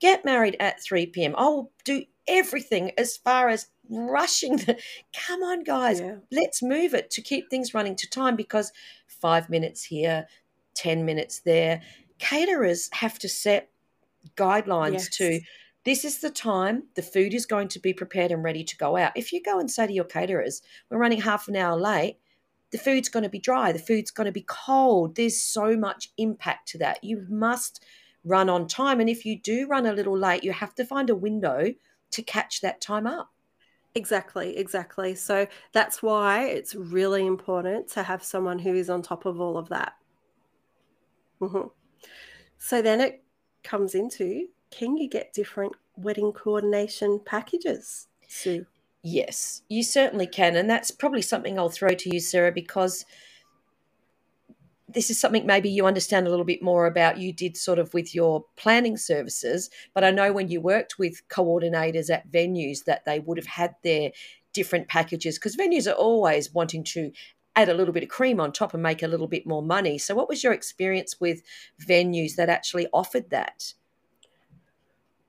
get 0.00 0.24
married 0.24 0.56
at 0.60 0.82
3 0.82 1.06
p.m. 1.06 1.34
I'll 1.36 1.70
do 1.84 2.04
everything 2.28 2.92
as 2.98 3.16
far 3.16 3.48
as 3.48 3.68
rushing 3.88 4.56
the 4.56 4.76
come 5.14 5.42
on 5.44 5.62
guys 5.62 6.00
yeah. 6.00 6.16
let's 6.32 6.60
move 6.60 6.92
it 6.92 7.08
to 7.08 7.22
keep 7.22 7.48
things 7.48 7.72
running 7.72 7.94
to 7.94 8.10
time 8.10 8.34
because 8.34 8.72
five 9.06 9.48
minutes 9.48 9.84
here 9.84 10.26
10 10.74 11.04
minutes 11.04 11.40
there 11.44 11.80
caterers 12.18 12.88
have 12.92 13.16
to 13.16 13.28
set 13.28 13.70
guidelines 14.36 14.92
yes. 14.92 15.08
to 15.10 15.40
this 15.86 16.04
is 16.04 16.18
the 16.18 16.30
time 16.30 16.82
the 16.96 17.02
food 17.02 17.32
is 17.32 17.46
going 17.46 17.68
to 17.68 17.78
be 17.78 17.92
prepared 17.92 18.32
and 18.32 18.42
ready 18.42 18.64
to 18.64 18.76
go 18.76 18.96
out. 18.96 19.12
If 19.14 19.32
you 19.32 19.40
go 19.40 19.60
and 19.60 19.70
say 19.70 19.86
to 19.86 19.92
your 19.92 20.04
caterers, 20.04 20.60
we're 20.90 20.98
running 20.98 21.20
half 21.20 21.46
an 21.46 21.54
hour 21.54 21.78
late, 21.78 22.18
the 22.72 22.78
food's 22.78 23.08
going 23.08 23.22
to 23.22 23.28
be 23.28 23.38
dry, 23.38 23.70
the 23.70 23.78
food's 23.78 24.10
going 24.10 24.24
to 24.24 24.32
be 24.32 24.44
cold. 24.48 25.14
There's 25.14 25.40
so 25.40 25.76
much 25.76 26.10
impact 26.18 26.66
to 26.70 26.78
that. 26.78 27.04
You 27.04 27.24
must 27.30 27.84
run 28.24 28.48
on 28.48 28.66
time. 28.66 28.98
And 28.98 29.08
if 29.08 29.24
you 29.24 29.38
do 29.38 29.68
run 29.68 29.86
a 29.86 29.92
little 29.92 30.18
late, 30.18 30.42
you 30.42 30.52
have 30.52 30.74
to 30.74 30.84
find 30.84 31.08
a 31.08 31.14
window 31.14 31.72
to 32.10 32.22
catch 32.22 32.62
that 32.62 32.80
time 32.80 33.06
up. 33.06 33.30
Exactly, 33.94 34.56
exactly. 34.56 35.14
So 35.14 35.46
that's 35.72 36.02
why 36.02 36.46
it's 36.46 36.74
really 36.74 37.24
important 37.24 37.86
to 37.92 38.02
have 38.02 38.24
someone 38.24 38.58
who 38.58 38.74
is 38.74 38.90
on 38.90 39.02
top 39.02 39.24
of 39.24 39.40
all 39.40 39.56
of 39.56 39.68
that. 39.68 39.92
Mm-hmm. 41.40 41.68
So 42.58 42.82
then 42.82 43.00
it 43.00 43.22
comes 43.62 43.94
into 43.94 44.48
can 44.70 44.96
you 44.96 45.08
get 45.08 45.32
different 45.32 45.74
wedding 45.96 46.32
coordination 46.32 47.20
packages, 47.24 48.08
Sue? 48.28 48.66
Yes, 49.02 49.62
you 49.68 49.82
certainly 49.82 50.26
can. 50.26 50.56
And 50.56 50.68
that's 50.68 50.90
probably 50.90 51.22
something 51.22 51.58
I'll 51.58 51.68
throw 51.68 51.90
to 51.90 52.12
you, 52.12 52.20
Sarah, 52.20 52.52
because 52.52 53.04
this 54.88 55.10
is 55.10 55.20
something 55.20 55.46
maybe 55.46 55.68
you 55.68 55.86
understand 55.86 56.26
a 56.26 56.30
little 56.30 56.44
bit 56.44 56.62
more 56.62 56.86
about. 56.86 57.18
You 57.18 57.32
did 57.32 57.56
sort 57.56 57.78
of 57.78 57.92
with 57.94 58.14
your 58.14 58.44
planning 58.56 58.96
services, 58.96 59.70
but 59.94 60.04
I 60.04 60.10
know 60.10 60.32
when 60.32 60.48
you 60.48 60.60
worked 60.60 60.98
with 60.98 61.26
coordinators 61.28 62.10
at 62.10 62.30
venues 62.30 62.84
that 62.84 63.04
they 63.04 63.20
would 63.20 63.38
have 63.38 63.46
had 63.46 63.74
their 63.84 64.10
different 64.52 64.88
packages 64.88 65.38
because 65.38 65.56
venues 65.56 65.86
are 65.86 65.94
always 65.94 66.52
wanting 66.52 66.82
to 66.82 67.12
add 67.54 67.68
a 67.68 67.74
little 67.74 67.92
bit 67.92 68.02
of 68.02 68.08
cream 68.08 68.40
on 68.40 68.52
top 68.52 68.74
and 68.74 68.82
make 68.82 69.02
a 69.02 69.08
little 69.08 69.26
bit 69.26 69.46
more 69.46 69.62
money. 69.62 69.98
So, 69.98 70.14
what 70.14 70.28
was 70.28 70.42
your 70.42 70.52
experience 70.52 71.20
with 71.20 71.42
venues 71.86 72.36
that 72.36 72.48
actually 72.48 72.86
offered 72.92 73.30
that? 73.30 73.74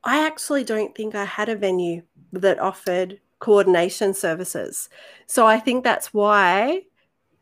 I 0.07 0.25
actually 0.25 0.63
don't 0.63 0.95
think 0.95 1.13
I 1.13 1.25
had 1.25 1.49
a 1.49 1.55
venue 1.55 2.01
that 2.31 2.59
offered 2.59 3.19
coordination 3.39 4.13
services. 4.13 4.89
So 5.27 5.45
I 5.45 5.59
think 5.59 5.83
that's 5.83 6.13
why 6.13 6.83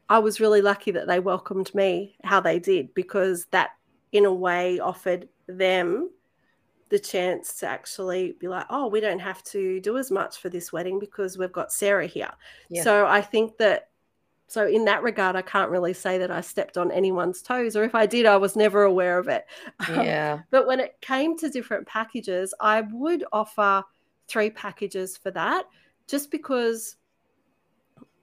I 0.10 0.20
was 0.20 0.40
really 0.40 0.62
lucky 0.62 0.92
that 0.92 1.08
they 1.08 1.20
welcomed 1.20 1.74
me 1.74 2.18
how 2.24 2.40
they 2.40 2.60
did, 2.60 2.94
because 2.96 3.46
that 3.52 3.70
in 4.12 4.26
a 4.26 4.34
way 4.34 4.80
offered 4.80 5.30
them 5.48 6.10
the 6.90 7.00
chance 7.00 7.56
to 7.60 7.68
actually 7.68 8.36
be 8.40 8.48
like, 8.48 8.66
oh, 8.70 8.88
we 8.88 9.00
don't 9.00 9.20
have 9.20 9.44
to 9.44 9.80
do 9.82 9.98
as 9.98 10.12
much 10.12 10.38
for 10.38 10.50
this 10.50 10.74
wedding 10.74 11.00
because 11.00 11.38
we've 11.38 11.52
got 11.52 11.72
Sarah 11.72 12.08
here. 12.08 12.32
Yeah. 12.70 12.84
So 12.84 13.06
I 13.06 13.22
think 13.22 13.58
that 13.58 13.90
so 14.48 14.68
in 14.68 14.86
that 14.86 15.04
regard, 15.04 15.36
I 15.36 15.42
can't 15.42 15.72
really 15.72 15.94
say 15.94 16.18
that 16.20 16.30
I 16.30 16.42
stepped 16.42 16.78
on 16.78 16.92
anyone's 16.92 17.42
toes, 17.42 17.76
or 17.76 17.84
if 17.84 17.96
I 17.96 18.06
did, 18.06 18.26
I 18.26 18.38
was 18.38 18.56
never 18.56 18.84
aware 18.84 19.18
of 19.18 19.28
it. 19.28 19.46
Yeah. 19.90 20.34
Um, 20.34 20.44
but 20.52 20.68
when 20.68 20.80
it 20.80 20.98
came 21.02 21.38
to 21.40 21.50
different 21.50 21.88
packages, 21.88 22.54
I 22.60 22.82
would 22.82 23.24
offer 23.32 23.84
three 24.28 24.50
packages 24.50 25.18
for 25.18 25.32
that, 25.32 25.66
just 26.08 26.32
because 26.32 26.96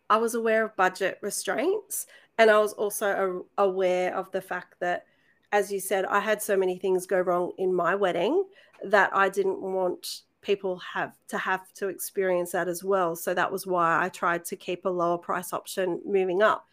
I 0.08 0.16
was 0.18 0.34
aware 0.34 0.64
of 0.64 0.76
budget 0.76 1.18
restraints, 1.22 2.06
and 2.38 2.50
I 2.50 2.58
was 2.58 2.72
also 2.72 3.44
a- 3.58 3.62
aware 3.62 4.14
of 4.16 4.30
the 4.30 4.40
fact 4.40 4.74
that, 4.80 5.06
as 5.50 5.72
you 5.72 5.80
said, 5.80 6.04
I 6.04 6.20
had 6.20 6.40
so 6.40 6.56
many 6.56 6.78
things 6.78 7.06
go 7.06 7.20
wrong 7.20 7.52
in 7.58 7.74
my 7.74 7.94
wedding 7.94 8.44
that 8.84 9.10
I 9.14 9.28
didn't 9.28 9.60
want 9.60 10.22
people 10.42 10.78
have 10.78 11.16
to 11.28 11.38
have 11.38 11.72
to 11.74 11.88
experience 11.88 12.52
that 12.52 12.68
as 12.68 12.84
well. 12.84 13.16
So 13.16 13.32
that 13.32 13.50
was 13.50 13.66
why 13.66 14.04
I 14.04 14.08
tried 14.08 14.44
to 14.46 14.56
keep 14.56 14.84
a 14.84 14.90
lower 14.90 15.18
price 15.18 15.52
option 15.52 16.00
moving 16.04 16.42
up. 16.42 16.66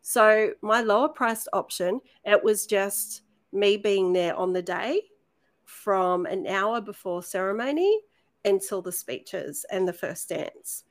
So 0.00 0.52
my 0.62 0.82
lower 0.82 1.08
priced 1.08 1.48
option, 1.52 2.00
it 2.24 2.42
was 2.42 2.66
just 2.66 3.22
me 3.52 3.76
being 3.76 4.12
there 4.12 4.36
on 4.36 4.52
the 4.52 4.62
day 4.62 5.02
from 5.64 6.26
an 6.26 6.46
hour 6.46 6.80
before 6.80 7.22
ceremony 7.22 8.00
until 8.44 8.80
the 8.80 8.92
speeches 8.92 9.66
and 9.70 9.86
the 9.86 9.92
first 9.92 10.28
dance. 10.28 10.84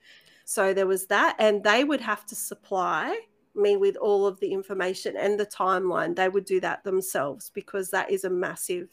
So 0.44 0.74
there 0.74 0.86
was 0.86 1.08
that, 1.08 1.38
and 1.40 1.64
they 1.64 1.86
would 1.86 2.02
have 2.02 2.26
to 2.28 2.36
supply 2.36 3.18
me 3.56 3.78
with 3.78 3.96
all 3.96 4.28
of 4.28 4.40
the 4.42 4.52
information 4.52 5.16
and 5.18 5.40
the 5.40 5.46
timeline. 5.46 6.16
They 6.16 6.30
would 6.30 6.46
do 6.46 6.60
that 6.60 6.84
themselves 6.84 7.50
because 7.54 7.90
that 7.92 8.12
is 8.12 8.26
a 8.26 8.30
massive 8.30 8.90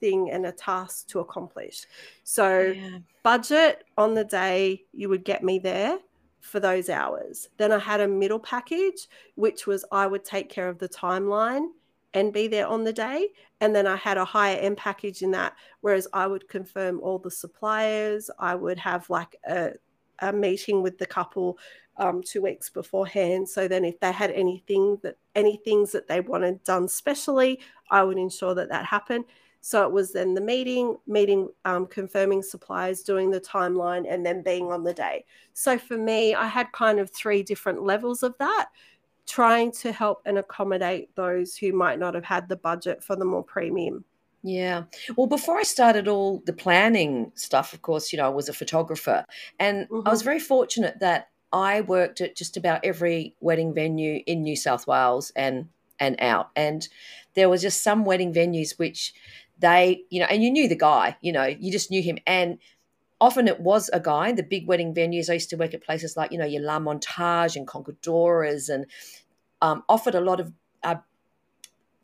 thing 0.00 0.30
and 0.30 0.46
a 0.46 0.52
task 0.52 1.08
to 1.08 1.20
accomplish. 1.20 1.86
So, 2.22 2.74
yeah. 2.76 2.98
budget 3.22 3.84
on 3.96 4.14
the 4.14 4.24
day, 4.24 4.84
you 4.92 5.08
would 5.08 5.24
get 5.24 5.42
me 5.42 5.58
there 5.58 5.98
for 6.40 6.60
those 6.60 6.88
hours. 6.90 7.48
Then 7.56 7.72
I 7.72 7.78
had 7.78 8.00
a 8.00 8.08
middle 8.08 8.38
package, 8.38 9.08
which 9.34 9.66
was 9.66 9.84
I 9.90 10.06
would 10.06 10.24
take 10.24 10.50
care 10.50 10.68
of 10.68 10.78
the 10.78 10.88
timeline 10.88 11.68
and 12.12 12.32
be 12.32 12.46
there 12.46 12.66
on 12.66 12.84
the 12.84 12.92
day. 12.92 13.28
And 13.60 13.74
then 13.74 13.86
I 13.86 13.96
had 13.96 14.18
a 14.18 14.24
higher 14.24 14.56
end 14.56 14.76
package 14.76 15.22
in 15.22 15.30
that, 15.32 15.54
whereas 15.80 16.06
I 16.12 16.26
would 16.26 16.48
confirm 16.48 17.00
all 17.00 17.18
the 17.18 17.30
suppliers. 17.30 18.30
I 18.38 18.54
would 18.54 18.78
have 18.78 19.08
like 19.10 19.36
a, 19.48 19.72
a 20.20 20.32
meeting 20.32 20.82
with 20.82 20.98
the 20.98 21.06
couple 21.06 21.58
um, 21.96 22.22
two 22.22 22.42
weeks 22.42 22.70
beforehand. 22.70 23.48
So 23.48 23.68
then, 23.68 23.84
if 23.84 23.98
they 24.00 24.12
had 24.12 24.30
anything 24.30 24.98
that 25.02 25.16
any 25.34 25.56
things 25.64 25.92
that 25.92 26.08
they 26.08 26.20
wanted 26.20 26.62
done 26.64 26.88
specially, 26.88 27.60
I 27.90 28.02
would 28.02 28.18
ensure 28.18 28.54
that 28.54 28.68
that 28.68 28.84
happened. 28.84 29.24
So 29.64 29.82
it 29.82 29.92
was 29.92 30.12
then 30.12 30.34
the 30.34 30.42
meeting, 30.42 30.98
meeting, 31.06 31.48
um, 31.64 31.86
confirming 31.86 32.42
suppliers, 32.42 33.02
doing 33.02 33.30
the 33.30 33.40
timeline, 33.40 34.04
and 34.06 34.24
then 34.24 34.42
being 34.42 34.70
on 34.70 34.84
the 34.84 34.92
day. 34.92 35.24
So 35.54 35.78
for 35.78 35.96
me, 35.96 36.34
I 36.34 36.48
had 36.48 36.70
kind 36.72 36.98
of 36.98 37.10
three 37.10 37.42
different 37.42 37.82
levels 37.82 38.22
of 38.22 38.34
that, 38.40 38.66
trying 39.26 39.72
to 39.72 39.90
help 39.90 40.20
and 40.26 40.36
accommodate 40.36 41.16
those 41.16 41.56
who 41.56 41.72
might 41.72 41.98
not 41.98 42.14
have 42.14 42.26
had 42.26 42.46
the 42.46 42.56
budget 42.56 43.02
for 43.02 43.16
the 43.16 43.24
more 43.24 43.42
premium. 43.42 44.04
Yeah. 44.42 44.82
Well, 45.16 45.28
before 45.28 45.56
I 45.56 45.62
started 45.62 46.08
all 46.08 46.42
the 46.44 46.52
planning 46.52 47.32
stuff, 47.34 47.72
of 47.72 47.80
course, 47.80 48.12
you 48.12 48.18
know, 48.18 48.26
I 48.26 48.28
was 48.28 48.50
a 48.50 48.52
photographer. 48.52 49.24
And 49.58 49.88
mm-hmm. 49.88 50.06
I 50.06 50.10
was 50.10 50.20
mm-hmm. 50.20 50.26
very 50.26 50.40
fortunate 50.40 51.00
that 51.00 51.30
I 51.54 51.80
worked 51.80 52.20
at 52.20 52.36
just 52.36 52.58
about 52.58 52.84
every 52.84 53.34
wedding 53.40 53.72
venue 53.72 54.22
in 54.26 54.42
New 54.42 54.56
South 54.56 54.86
Wales 54.86 55.32
and 55.34 55.70
and 55.98 56.16
out. 56.20 56.50
And 56.54 56.86
there 57.34 57.48
was 57.48 57.62
just 57.62 57.82
some 57.82 58.04
wedding 58.04 58.32
venues 58.32 58.78
which 58.78 59.14
they, 59.58 60.04
you 60.10 60.20
know, 60.20 60.26
and 60.26 60.42
you 60.42 60.50
knew 60.50 60.68
the 60.68 60.76
guy, 60.76 61.16
you 61.20 61.32
know, 61.32 61.44
you 61.44 61.70
just 61.70 61.90
knew 61.90 62.02
him. 62.02 62.18
And 62.26 62.58
often 63.20 63.48
it 63.48 63.60
was 63.60 63.88
a 63.92 64.00
guy. 64.00 64.32
The 64.32 64.42
big 64.42 64.66
wedding 64.66 64.94
venues, 64.94 65.30
I 65.30 65.34
used 65.34 65.50
to 65.50 65.56
work 65.56 65.74
at 65.74 65.84
places 65.84 66.16
like, 66.16 66.32
you 66.32 66.38
know, 66.38 66.44
your 66.44 66.62
La 66.62 66.78
Montage 66.78 67.56
and 67.56 67.66
Concordoras 67.66 68.68
and 68.68 68.86
um, 69.62 69.82
offered 69.88 70.14
a 70.14 70.20
lot 70.20 70.40
of, 70.40 70.52
uh, 70.82 70.96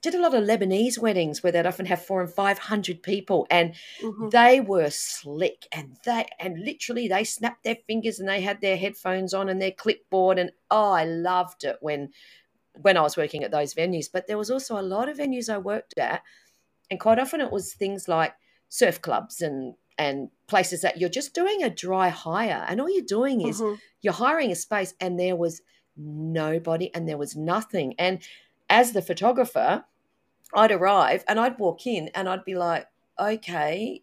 did 0.00 0.14
a 0.14 0.20
lot 0.20 0.34
of 0.34 0.44
Lebanese 0.44 0.98
weddings 0.98 1.42
where 1.42 1.52
they'd 1.52 1.66
often 1.66 1.84
have 1.86 2.02
four 2.02 2.22
and 2.22 2.30
500 2.30 3.02
people 3.02 3.46
and 3.50 3.74
mm-hmm. 4.02 4.30
they 4.30 4.60
were 4.60 4.88
slick 4.88 5.66
and 5.72 5.96
they, 6.06 6.24
and 6.38 6.58
literally 6.64 7.06
they 7.06 7.24
snapped 7.24 7.64
their 7.64 7.76
fingers 7.86 8.18
and 8.18 8.28
they 8.28 8.40
had 8.40 8.60
their 8.60 8.78
headphones 8.78 9.34
on 9.34 9.48
and 9.48 9.60
their 9.60 9.72
clipboard. 9.72 10.38
And 10.38 10.52
oh, 10.70 10.92
I 10.92 11.04
loved 11.04 11.64
it 11.64 11.76
when, 11.80 12.10
when 12.80 12.96
I 12.96 13.02
was 13.02 13.16
working 13.16 13.44
at 13.44 13.50
those 13.50 13.74
venues. 13.74 14.06
But 14.10 14.26
there 14.26 14.38
was 14.38 14.50
also 14.50 14.80
a 14.80 14.82
lot 14.82 15.08
of 15.08 15.18
venues 15.18 15.52
I 15.52 15.58
worked 15.58 15.98
at 15.98 16.22
and 16.90 17.00
quite 17.00 17.18
often 17.18 17.40
it 17.40 17.52
was 17.52 17.72
things 17.72 18.08
like 18.08 18.34
surf 18.68 19.00
clubs 19.00 19.40
and 19.40 19.74
and 19.98 20.30
places 20.46 20.80
that 20.80 20.98
you're 20.98 21.10
just 21.10 21.34
doing 21.34 21.62
a 21.62 21.70
dry 21.70 22.08
hire 22.08 22.64
and 22.68 22.80
all 22.80 22.90
you're 22.90 23.04
doing 23.04 23.46
is 23.46 23.60
mm-hmm. 23.60 23.74
you're 24.00 24.14
hiring 24.14 24.50
a 24.50 24.56
space 24.56 24.94
and 25.00 25.20
there 25.20 25.36
was 25.36 25.60
nobody 25.96 26.92
and 26.94 27.08
there 27.08 27.18
was 27.18 27.36
nothing 27.36 27.94
and 27.98 28.20
as 28.70 28.92
the 28.92 29.02
photographer 29.02 29.84
i'd 30.54 30.72
arrive 30.72 31.22
and 31.28 31.38
i'd 31.38 31.58
walk 31.58 31.86
in 31.86 32.08
and 32.14 32.28
i'd 32.28 32.44
be 32.44 32.54
like 32.54 32.86
okay 33.18 34.02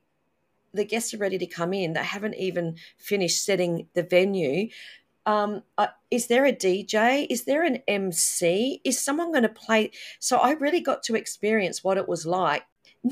the 0.73 0.85
guests 0.85 1.13
are 1.13 1.17
ready 1.17 1.37
to 1.37 1.47
come 1.47 1.73
in 1.73 1.93
they 1.93 2.03
haven't 2.03 2.35
even 2.35 2.75
finished 2.97 3.43
setting 3.43 3.87
the 3.93 4.03
venue 4.03 4.69
um, 5.25 5.63
uh, 5.77 5.87
is 6.09 6.27
there 6.27 6.45
a 6.45 6.53
DJ? 6.53 7.27
Is 7.29 7.43
there 7.43 7.61
an 7.61 7.79
MC? 7.85 8.79
Is 8.85 8.97
someone 8.97 9.31
going 9.31 9.43
to 9.43 9.49
play? 9.49 9.91
So 10.19 10.37
I 10.37 10.51
really 10.51 10.79
got 10.79 11.03
to 11.03 11.15
experience 11.15 11.83
what 11.83 11.97
it 11.97 12.07
was 12.07 12.25
like 12.25 12.63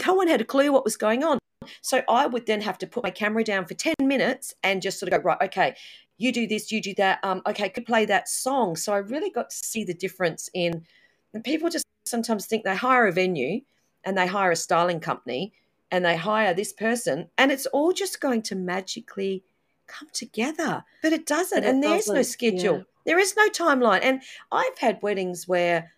no 0.05 0.13
one 0.13 0.27
had 0.27 0.41
a 0.41 0.45
clue 0.45 0.71
what 0.71 0.83
was 0.83 0.97
going 0.97 1.23
on. 1.23 1.39
So 1.81 2.03
I 2.07 2.27
would 2.27 2.45
then 2.45 2.61
have 2.61 2.77
to 2.79 2.87
put 2.87 3.03
my 3.03 3.09
camera 3.09 3.43
down 3.43 3.65
for 3.65 3.73
10 3.73 3.95
minutes 4.01 4.53
and 4.63 4.81
just 4.81 4.99
sort 4.99 5.11
of 5.11 5.19
go, 5.19 5.23
right, 5.29 5.41
okay, 5.43 5.75
you 6.17 6.31
do 6.31 6.47
this, 6.47 6.71
you 6.71 6.81
do 6.81 6.93
that. 6.95 7.19
Um, 7.23 7.41
okay, 7.47 7.69
could 7.69 7.85
play 7.85 8.05
that 8.05 8.29
song. 8.29 8.75
So 8.75 8.93
I 8.93 8.97
really 8.97 9.29
got 9.29 9.49
to 9.49 9.55
see 9.55 9.83
the 9.83 9.93
difference 9.93 10.49
in, 10.53 10.85
and 11.33 11.43
people 11.43 11.69
just 11.69 11.85
sometimes 12.05 12.45
think 12.45 12.63
they 12.63 12.75
hire 12.75 13.07
a 13.07 13.11
venue 13.11 13.61
and 14.03 14.17
they 14.17 14.27
hire 14.27 14.51
a 14.51 14.55
styling 14.55 14.99
company 14.99 15.53
and 15.91 16.05
they 16.05 16.15
hire 16.15 16.53
this 16.53 16.71
person 16.71 17.29
and 17.37 17.51
it's 17.51 17.65
all 17.67 17.91
just 17.91 18.21
going 18.21 18.41
to 18.43 18.55
magically 18.55 19.43
come 19.87 20.07
together. 20.13 20.83
But 21.01 21.13
it 21.13 21.25
doesn't. 21.25 21.61
But 21.61 21.67
it 21.67 21.69
and 21.69 21.83
there's 21.83 22.07
no 22.07 22.21
schedule. 22.21 22.77
Yeah. 22.77 22.83
There 23.05 23.19
is 23.19 23.35
no 23.35 23.49
timeline. 23.49 23.99
And 24.03 24.21
I've 24.51 24.77
had 24.77 25.01
weddings 25.01 25.47
where 25.47 25.91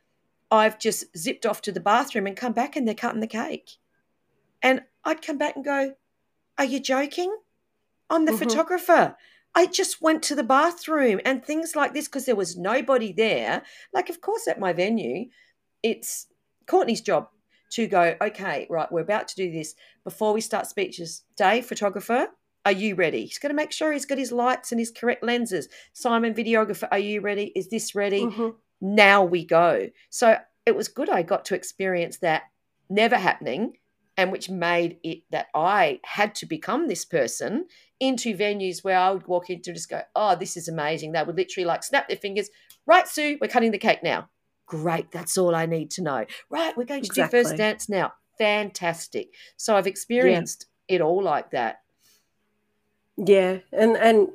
I've 0.52 0.80
just 0.80 1.06
zipped 1.18 1.46
off 1.46 1.62
to 1.64 1.72
the 1.72 1.80
bathroom 1.80 2.28
and 2.28 2.36
come 2.36 2.54
back 2.54 2.76
and 2.76 2.88
they're 2.88 2.96
cutting 2.96 3.22
the 3.22 3.28
cake. 3.28 3.72
And 4.62 4.82
I'd 5.04 5.22
come 5.22 5.38
back 5.38 5.56
and 5.56 5.66
go, 5.66 5.94
Are 6.58 6.66
you 6.66 6.80
joking? 6.80 7.36
I'm 8.10 8.26
the 8.26 8.32
mm-hmm. 8.32 8.40
photographer. 8.40 9.16
I 9.56 9.66
just 9.66 10.02
went 10.02 10.24
to 10.24 10.36
the 10.36 10.44
bathroom 10.44 11.20
and 11.26 11.44
things 11.44 11.76
like 11.76 11.94
this 11.94 12.08
because 12.08 12.26
there 12.26 12.36
was 12.36 12.58
nobody 12.58 13.12
there. 13.12 13.64
Like, 13.94 14.10
of 14.10 14.22
course, 14.22 14.48
at 14.48 14.60
my 14.60 14.72
venue, 14.72 15.30
it's 15.82 16.28
Courtney's 16.68 17.02
job 17.02 17.30
to 17.72 17.88
go, 17.88 18.16
okay, 18.22 18.68
right, 18.70 18.92
we're 18.92 19.02
about 19.02 19.28
to 19.30 19.36
do 19.36 19.52
this. 19.52 19.74
Before 20.04 20.34
we 20.34 20.42
start 20.42 20.68
speeches, 20.68 21.24
Dave, 21.36 21.66
photographer, 21.66 22.28
are 22.66 22.72
you 22.72 22.96
ready? 22.96 23.26
He's 23.26 23.40
got 23.40 23.48
to 23.48 23.54
make 23.54 23.72
sure 23.72 23.92
he's 23.92 24.06
got 24.06 24.18
his 24.18 24.32
lights 24.32 24.72
and 24.72 24.80
his 24.80 24.92
correct 24.92 25.24
lenses. 25.24 25.70
Simon, 25.94 26.34
videographer, 26.34 26.88
are 26.92 27.00
you 27.00 27.22
ready? 27.22 27.52
Is 27.56 27.70
this 27.70 27.96
ready? 27.96 28.22
Mm-hmm. 28.22 28.50
Now 28.82 29.24
we 29.24 29.44
go. 29.44 29.90
So 30.10 30.38
it 30.66 30.76
was 30.76 30.88
good 30.88 31.10
I 31.10 31.24
got 31.24 31.46
to 31.46 31.56
experience 31.56 32.18
that 32.18 32.44
never 32.90 33.16
happening 33.16 33.74
and 34.18 34.32
which 34.32 34.50
made 34.50 34.98
it 35.04 35.20
that 35.30 35.48
I 35.54 36.00
had 36.04 36.34
to 36.36 36.46
become 36.48 36.88
this 36.88 37.06
person 37.06 37.68
into 38.00 38.36
venues 38.36 38.84
where 38.84 38.98
I 38.98 39.12
would 39.12 39.28
walk 39.28 39.50
into 39.50 39.70
and 39.70 39.78
just 39.78 39.90
go, 39.90 40.02
oh, 40.16 40.36
this 40.36 40.58
is 40.58 40.68
amazing. 40.68 41.12
They 41.12 41.24
would 41.24 41.38
literally 41.38 41.66
like 41.66 41.84
snap 41.84 42.08
their 42.08 42.18
fingers, 42.18 42.50
right, 42.86 43.08
Sue, 43.08 43.38
we're 43.40 43.48
cutting 43.48 43.72
the 43.72 43.78
cake 43.78 44.02
now. 44.04 44.30
Great, 44.66 45.12
that's 45.12 45.38
all 45.38 45.56
I 45.56 45.66
need 45.66 45.92
to 45.92 46.02
know. 46.02 46.26
Right, 46.50 46.76
we're 46.76 46.84
going 46.84 47.04
to 47.04 47.08
exactly. 47.08 47.40
do 47.40 47.44
first 47.44 47.58
dance 47.58 47.88
now. 47.88 48.14
Fantastic. 48.38 49.30
So 49.56 49.78
I've 49.78 49.88
experienced 49.88 50.66
yeah. 50.88 50.96
it 50.96 51.02
all 51.02 51.24
like 51.24 51.52
that. 51.52 51.82
Yeah, 53.18 53.60
and 53.72 53.98
and 53.98 54.28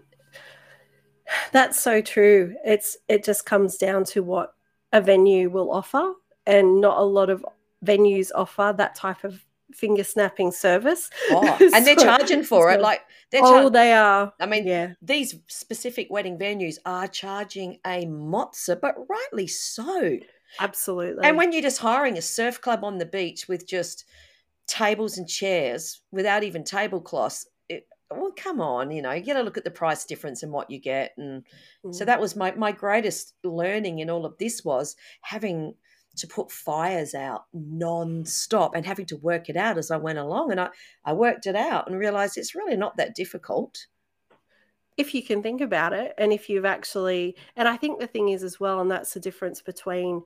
that's 1.53 1.81
so 1.81 2.01
true. 2.01 2.57
It's 2.65 2.97
it 3.09 3.25
just 3.25 3.47
comes 3.47 3.77
down 3.77 4.05
to 4.07 4.23
what 4.23 4.55
a 4.93 5.01
venue 5.01 5.51
will 5.51 5.71
offer, 5.71 6.15
and 6.47 6.81
not 6.81 6.99
a 6.99 7.03
lot 7.03 7.31
of 7.31 7.45
venues 7.85 8.31
offer 8.35 8.75
that 8.77 8.95
type 8.95 9.23
of 9.23 9.45
finger 9.75 10.05
snapping 10.05 10.53
service. 10.53 11.11
Oh, 11.31 11.59
and 11.75 11.87
they're 11.87 11.97
charging 11.97 12.43
for 12.43 12.71
so, 12.71 12.79
it. 12.79 12.81
Like 12.81 13.03
they're 13.31 13.41
char- 13.41 13.63
oh, 13.63 13.69
they 13.69 13.93
are. 13.93 14.33
I 14.41 14.47
mean, 14.47 14.67
yeah. 14.67 14.95
These 15.01 15.37
specific 15.49 16.09
wedding 16.11 16.39
venues 16.39 16.77
are 16.85 17.09
charging 17.09 17.79
a 17.87 18.07
mozza, 18.07 18.81
but 18.81 18.95
rightly 19.09 19.47
so. 19.47 20.19
Absolutely. 20.61 21.25
And 21.25 21.37
when 21.37 21.53
you're 21.53 21.63
just 21.63 21.79
hiring 21.79 22.19
a 22.19 22.23
surf 22.23 22.61
club 22.61 22.85
on 22.85 22.99
the 22.99 23.07
beach 23.07 23.49
with 23.49 23.67
just 23.67 24.05
tables 24.67 25.19
and 25.19 25.29
chairs 25.29 26.01
without 26.11 26.45
even 26.45 26.65
tablecloths, 26.65 27.47
it, 27.69 27.87
well, 28.11 28.33
come 28.37 28.61
on, 28.61 28.91
you 28.91 29.03
know, 29.03 29.13
you 29.13 29.25
got 29.25 29.35
to 29.35 29.43
look 29.43 29.57
at 29.57 29.65
the 29.65 29.71
price 29.71 30.05
difference 30.05 30.43
and 30.43 30.53
what 30.53 30.71
you 30.71 30.79
get. 30.79 31.13
And 31.17 31.45
mm. 31.85 31.95
so 31.95 32.05
that 32.05 32.21
was 32.21 32.37
my 32.37 32.53
my 32.53 32.73
greatest 32.73 33.35
learning 33.43 34.01
in 34.01 34.11
all 34.11 34.27
of 34.27 34.37
this 34.39 34.65
was 34.65 34.97
having 35.23 35.75
to 36.17 36.27
put 36.27 36.53
fires 36.53 37.15
out 37.15 37.45
non-stop 37.53 38.75
and 38.75 38.85
having 38.85 39.07
to 39.07 39.17
work 39.17 39.49
it 39.49 39.57
out 39.57 39.79
as 39.79 39.91
I 39.91 39.97
went 39.97 40.19
along. 40.19 40.51
And 40.51 40.61
I, 40.61 40.69
I 41.05 41.13
worked 41.13 41.47
it 41.47 41.57
out 41.57 41.89
and 41.89 41.99
realized 41.99 42.37
it's 42.37 42.55
really 42.55 42.77
not 42.77 42.97
that 42.97 43.15
difficult. 43.15 43.87
If 44.99 45.15
you 45.15 45.23
can 45.23 45.43
think 45.43 45.63
about 45.63 45.95
it, 45.95 46.13
and 46.19 46.33
if 46.33 46.51
you've 46.51 46.67
actually, 46.67 47.37
and 47.57 47.67
I 47.67 47.79
think 47.79 47.99
the 47.99 48.07
thing 48.07 48.29
is 48.29 48.43
as 48.43 48.61
well, 48.61 48.81
and 48.81 48.91
that's 48.91 49.15
the 49.15 49.21
difference 49.21 49.63
between 49.63 50.23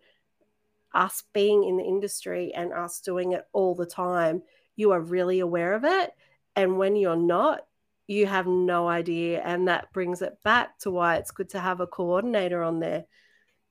us 0.93 1.23
being 1.33 1.63
in 1.63 1.77
the 1.77 1.85
industry 1.85 2.53
and 2.53 2.73
us 2.73 3.01
doing 3.01 3.33
it 3.33 3.47
all 3.53 3.77
the 3.77 3.87
time, 3.87 4.43
you 4.75 4.91
are 4.91 5.01
really 5.01 5.39
aware 5.39 5.75
of 5.75 5.85
it. 5.85 6.11
And 6.57 6.79
when 6.79 6.97
you're 6.97 7.17
not, 7.17 7.61
you 8.09 8.27
have 8.27 8.47
no 8.47 8.89
idea. 8.89 9.41
And 9.43 9.69
that 9.69 9.93
brings 9.93 10.21
it 10.21 10.43
back 10.43 10.79
to 10.81 10.91
why 10.91 11.17
it's 11.17 11.31
good 11.31 11.51
to 11.51 11.61
have 11.61 11.81
a 11.81 11.87
coordinator 11.87 12.63
on 12.63 12.81
there 12.81 13.05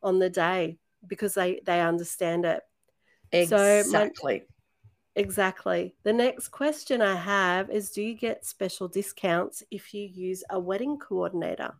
on 0.01 0.19
the 0.19 0.29
day 0.29 0.77
because 1.08 1.34
they 1.34 1.62
they 1.66 1.82
understand 1.82 2.46
it. 2.46 2.62
Exactly. 3.32 3.84
So 3.84 4.00
my, 4.24 4.42
exactly. 5.16 5.96
The 6.04 6.14
next 6.14 6.50
question 6.50 7.02
I 7.02 7.16
have 7.16 7.70
is 7.70 7.92
do 7.92 8.02
you 8.02 8.16
get 8.16 8.46
special 8.46 8.88
discounts 8.88 9.64
if 9.72 9.94
you 9.94 10.04
use 10.06 10.44
a 10.50 10.60
wedding 10.60 10.98
coordinator? 10.98 11.74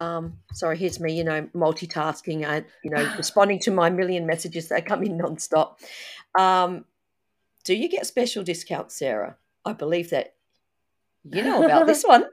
Um, 0.00 0.38
sorry, 0.52 0.78
here's 0.78 1.00
me, 1.00 1.12
you 1.12 1.24
know, 1.24 1.48
multitasking, 1.54 2.46
I, 2.46 2.64
you 2.84 2.90
know, 2.90 3.12
responding 3.16 3.58
to 3.60 3.70
my 3.70 3.90
million 3.90 4.26
messages 4.26 4.68
that 4.68 4.86
come 4.86 5.02
in 5.02 5.18
nonstop. 5.18 5.76
Um, 6.38 6.84
do 7.64 7.74
you 7.74 7.88
get 7.88 8.06
special 8.06 8.44
discounts, 8.44 8.96
Sarah? 8.96 9.36
I 9.64 9.72
believe 9.72 10.10
that 10.10 10.34
you 11.24 11.42
know 11.42 11.64
about 11.64 11.86
this 11.86 12.02
one. 12.06 12.24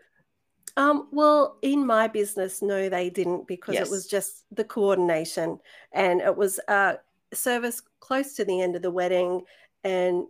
Um, 0.77 1.07
well, 1.11 1.57
in 1.61 1.85
my 1.85 2.07
business, 2.07 2.61
no, 2.61 2.89
they 2.89 3.09
didn't 3.09 3.47
because 3.47 3.75
yes. 3.75 3.87
it 3.87 3.91
was 3.91 4.07
just 4.07 4.43
the 4.51 4.65
coordination 4.65 5.59
and 5.93 6.21
it 6.21 6.35
was 6.35 6.59
a 6.67 6.97
service 7.33 7.81
close 8.01 8.33
to 8.33 8.45
the 8.45 8.61
end 8.61 8.75
of 8.75 8.81
the 8.81 8.91
wedding. 8.91 9.43
And 9.83 10.25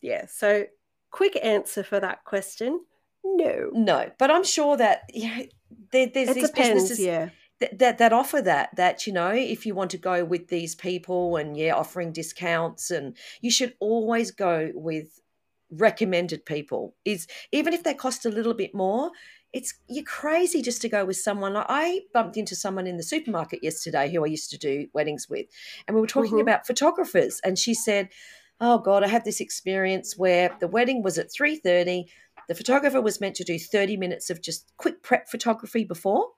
yeah, 0.00 0.26
so 0.28 0.66
quick 1.10 1.36
answer 1.42 1.82
for 1.82 1.98
that 1.98 2.24
question 2.24 2.80
no. 3.36 3.70
No, 3.72 4.10
but 4.18 4.30
I'm 4.30 4.44
sure 4.44 4.76
that 4.76 5.02
yeah, 5.12 5.42
there, 5.92 6.08
there's 6.12 6.30
it 6.30 6.34
these 6.34 6.50
depends, 6.50 6.82
businesses 6.82 7.04
yeah. 7.04 7.28
that, 7.60 7.78
that, 7.78 7.98
that 7.98 8.12
offer 8.12 8.40
that, 8.42 8.74
that, 8.76 9.06
you 9.06 9.12
know, 9.12 9.30
if 9.30 9.66
you 9.66 9.74
want 9.74 9.90
to 9.92 9.98
go 9.98 10.24
with 10.24 10.48
these 10.48 10.74
people 10.74 11.36
and 11.36 11.56
yeah, 11.56 11.74
offering 11.74 12.12
discounts 12.12 12.90
and 12.90 13.16
you 13.40 13.50
should 13.50 13.74
always 13.80 14.30
go 14.30 14.70
with 14.74 15.20
recommended 15.70 16.46
people 16.46 16.94
is 17.04 17.26
even 17.52 17.74
if 17.74 17.84
they 17.84 17.92
cost 17.94 18.24
a 18.24 18.30
little 18.30 18.54
bit 18.54 18.74
more 18.74 19.10
it's 19.52 19.74
you're 19.88 20.04
crazy 20.04 20.60
just 20.60 20.82
to 20.82 20.88
go 20.88 21.04
with 21.04 21.16
someone. 21.16 21.54
like 21.54 21.66
I 21.68 22.02
bumped 22.12 22.36
into 22.36 22.54
someone 22.54 22.86
in 22.86 22.96
the 22.96 23.02
supermarket 23.02 23.62
yesterday 23.62 24.10
who 24.10 24.24
I 24.24 24.28
used 24.28 24.50
to 24.50 24.58
do 24.58 24.88
weddings 24.92 25.26
with, 25.28 25.46
and 25.86 25.94
we 25.94 26.00
were 26.00 26.06
talking 26.06 26.32
mm-hmm. 26.32 26.40
about 26.40 26.66
photographers, 26.66 27.40
and 27.42 27.58
she 27.58 27.74
said, 27.74 28.10
"Oh 28.60 28.78
God, 28.78 29.02
I 29.02 29.08
had 29.08 29.24
this 29.24 29.40
experience 29.40 30.16
where 30.16 30.54
the 30.60 30.68
wedding 30.68 31.02
was 31.02 31.18
at 31.18 31.32
three 31.32 31.56
thirty. 31.56 32.06
The 32.48 32.54
photographer 32.54 33.00
was 33.00 33.20
meant 33.20 33.36
to 33.36 33.44
do 33.44 33.58
thirty 33.58 33.96
minutes 33.96 34.30
of 34.30 34.42
just 34.42 34.70
quick 34.76 35.02
prep 35.02 35.28
photography 35.28 35.84
before. 35.84 36.28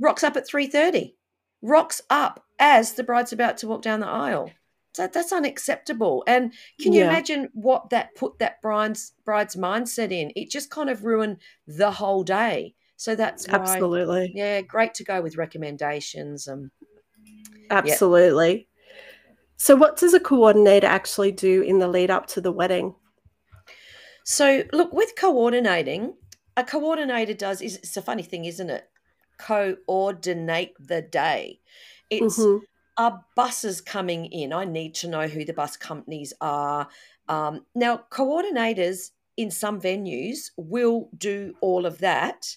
Rocks 0.00 0.24
up 0.24 0.36
at 0.36 0.46
three 0.46 0.66
thirty. 0.66 1.16
Rocks 1.62 2.00
up 2.10 2.44
as 2.58 2.94
the 2.94 3.04
bride's 3.04 3.32
about 3.32 3.58
to 3.58 3.68
walk 3.68 3.82
down 3.82 4.00
the 4.00 4.08
aisle." 4.08 4.50
That, 4.98 5.12
that's 5.12 5.32
unacceptable. 5.32 6.22
And 6.26 6.52
can 6.80 6.92
you 6.92 7.00
yeah. 7.00 7.08
imagine 7.08 7.48
what 7.54 7.90
that 7.90 8.14
put 8.14 8.38
that 8.38 8.60
bride's 8.60 9.12
bride's 9.24 9.56
mindset 9.56 10.12
in? 10.12 10.30
It 10.36 10.50
just 10.50 10.70
kind 10.70 10.90
of 10.90 11.04
ruined 11.04 11.38
the 11.66 11.90
whole 11.90 12.22
day. 12.22 12.74
So 12.96 13.14
that's 13.14 13.46
why, 13.48 13.54
absolutely 13.54 14.32
yeah, 14.34 14.60
great 14.60 14.94
to 14.94 15.04
go 15.04 15.22
with 15.22 15.36
recommendations. 15.36 16.46
Um, 16.46 16.70
absolutely. 17.70 18.68
So, 19.56 19.74
what 19.74 19.96
does 19.96 20.14
a 20.14 20.20
coordinator 20.20 20.86
actually 20.86 21.32
do 21.32 21.62
in 21.62 21.78
the 21.78 21.88
lead 21.88 22.10
up 22.10 22.26
to 22.28 22.40
the 22.40 22.52
wedding? 22.52 22.94
So, 24.24 24.64
look, 24.72 24.92
with 24.92 25.14
coordinating, 25.16 26.14
a 26.56 26.62
coordinator 26.62 27.34
does 27.34 27.62
is 27.62 27.76
it's 27.76 27.96
a 27.96 28.02
funny 28.02 28.22
thing, 28.22 28.44
isn't 28.44 28.70
it? 28.70 28.88
Coordinate 29.38 30.74
the 30.78 31.02
day. 31.02 31.60
It's 32.10 32.38
mm-hmm 32.38 32.64
are 32.98 33.24
buses 33.36 33.80
coming 33.80 34.26
in? 34.26 34.52
I 34.52 34.64
need 34.64 34.94
to 34.96 35.08
know 35.08 35.28
who 35.28 35.44
the 35.44 35.52
bus 35.52 35.76
companies 35.76 36.34
are. 36.40 36.88
Um, 37.28 37.64
now, 37.74 38.02
coordinators 38.10 39.10
in 39.36 39.50
some 39.50 39.80
venues 39.80 40.50
will 40.56 41.08
do 41.16 41.54
all 41.60 41.86
of 41.86 41.98
that. 41.98 42.56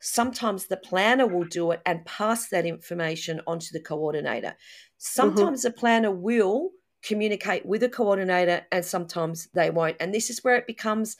Sometimes 0.00 0.66
the 0.66 0.76
planner 0.76 1.26
will 1.26 1.44
do 1.44 1.70
it 1.70 1.80
and 1.86 2.04
pass 2.06 2.48
that 2.48 2.66
information 2.66 3.40
onto 3.46 3.68
the 3.72 3.80
coordinator. 3.80 4.54
Sometimes 4.96 5.60
mm-hmm. 5.60 5.68
the 5.68 5.78
planner 5.78 6.10
will 6.10 6.70
communicate 7.02 7.66
with 7.66 7.82
a 7.82 7.88
coordinator 7.88 8.66
and 8.72 8.84
sometimes 8.84 9.48
they 9.54 9.70
won't. 9.70 9.96
And 10.00 10.14
this 10.14 10.30
is 10.30 10.42
where 10.42 10.56
it 10.56 10.66
becomes 10.66 11.16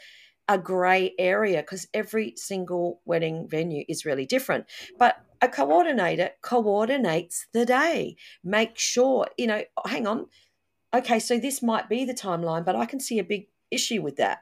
a 0.48 0.58
grey 0.58 1.14
area 1.18 1.60
because 1.62 1.86
every 1.94 2.34
single 2.36 3.00
wedding 3.04 3.46
venue 3.48 3.84
is 3.88 4.04
really 4.04 4.26
different. 4.26 4.66
But 4.98 5.16
a 5.44 5.48
coordinator 5.48 6.30
coordinates 6.42 7.46
the 7.52 7.66
day. 7.66 8.16
Make 8.42 8.78
sure, 8.78 9.28
you 9.36 9.46
know, 9.46 9.62
hang 9.86 10.06
on. 10.06 10.26
Okay, 10.94 11.18
so 11.18 11.38
this 11.38 11.62
might 11.62 11.88
be 11.88 12.04
the 12.04 12.14
timeline, 12.14 12.64
but 12.64 12.76
I 12.76 12.86
can 12.86 13.00
see 13.00 13.18
a 13.18 13.24
big 13.24 13.48
issue 13.70 14.02
with 14.02 14.16
that. 14.16 14.38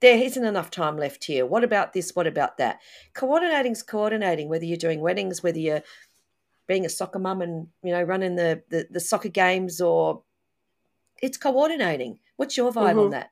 There 0.00 0.16
isn't 0.16 0.44
enough 0.44 0.70
time 0.70 0.96
left 0.96 1.24
here. 1.24 1.44
What 1.44 1.62
about 1.62 1.92
this? 1.92 2.16
What 2.16 2.26
about 2.26 2.56
that? 2.56 2.80
Coordinating's 3.14 3.82
coordinating, 3.82 4.48
whether 4.48 4.64
you're 4.64 4.78
doing 4.78 5.00
weddings, 5.00 5.42
whether 5.42 5.58
you're 5.58 5.82
being 6.66 6.86
a 6.86 6.88
soccer 6.88 7.18
mum 7.18 7.42
and, 7.42 7.68
you 7.82 7.92
know, 7.92 8.02
running 8.02 8.36
the, 8.36 8.62
the, 8.70 8.86
the 8.90 9.00
soccer 9.00 9.28
games 9.28 9.80
or 9.80 10.22
it's 11.22 11.36
coordinating. 11.36 12.18
What's 12.36 12.56
your 12.56 12.72
vibe 12.72 12.90
mm-hmm. 12.90 12.98
on 12.98 13.10
that? 13.10 13.30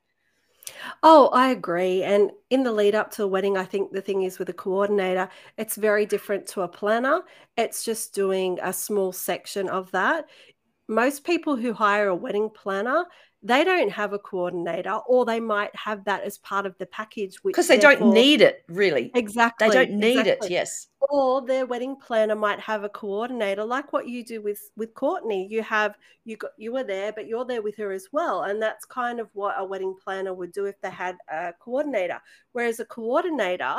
Oh, 1.03 1.27
I 1.29 1.49
agree. 1.49 2.03
And 2.03 2.31
in 2.49 2.63
the 2.63 2.71
lead 2.71 2.95
up 2.95 3.11
to 3.11 3.23
a 3.23 3.27
wedding, 3.27 3.57
I 3.57 3.65
think 3.65 3.91
the 3.91 4.01
thing 4.01 4.23
is 4.23 4.39
with 4.39 4.49
a 4.49 4.53
coordinator, 4.53 5.29
it's 5.57 5.75
very 5.75 6.05
different 6.05 6.47
to 6.49 6.61
a 6.61 6.67
planner. 6.67 7.21
It's 7.57 7.83
just 7.83 8.13
doing 8.13 8.59
a 8.61 8.73
small 8.73 9.11
section 9.11 9.69
of 9.69 9.91
that. 9.91 10.29
Most 10.87 11.23
people 11.23 11.55
who 11.57 11.73
hire 11.73 12.09
a 12.09 12.15
wedding 12.15 12.49
planner, 12.49 13.05
they 13.41 13.63
don't 13.63 13.91
have 13.91 14.11
a 14.11 14.19
coordinator 14.19 14.99
or 15.07 15.23
they 15.23 15.39
might 15.39 15.73
have 15.73 16.03
that 16.03 16.23
as 16.23 16.37
part 16.39 16.65
of 16.65 16.77
the 16.77 16.85
package 16.87 17.37
because 17.43 17.67
they 17.67 17.77
don't 17.77 18.13
need 18.13 18.41
it 18.41 18.63
really. 18.67 19.11
Exactly 19.15 19.67
they 19.67 19.73
don't 19.73 19.91
need 19.91 20.19
exactly. 20.19 20.47
it 20.47 20.51
yes. 20.51 20.87
Or 20.99 21.45
their 21.45 21.65
wedding 21.65 21.95
planner 21.95 22.35
might 22.35 22.59
have 22.59 22.83
a 22.83 22.89
coordinator 22.89 23.63
like 23.63 23.93
what 23.93 24.07
you 24.07 24.25
do 24.25 24.41
with 24.41 24.59
with 24.75 24.93
courtney. 24.93 25.47
You 25.49 25.63
have 25.63 25.95
you 26.25 26.35
got 26.35 26.51
you 26.57 26.73
were 26.73 26.83
there 26.83 27.13
but 27.13 27.27
you're 27.27 27.45
there 27.45 27.61
with 27.61 27.77
her 27.77 27.91
as 27.91 28.07
well 28.11 28.43
and 28.43 28.61
that's 28.61 28.83
kind 28.83 29.21
of 29.21 29.29
what 29.33 29.55
a 29.57 29.63
wedding 29.63 29.95
planner 30.03 30.33
would 30.33 30.51
do 30.51 30.65
if 30.65 30.79
they 30.81 30.91
had 30.91 31.15
a 31.31 31.53
coordinator. 31.59 32.19
Whereas 32.51 32.81
a 32.81 32.85
coordinator 32.85 33.77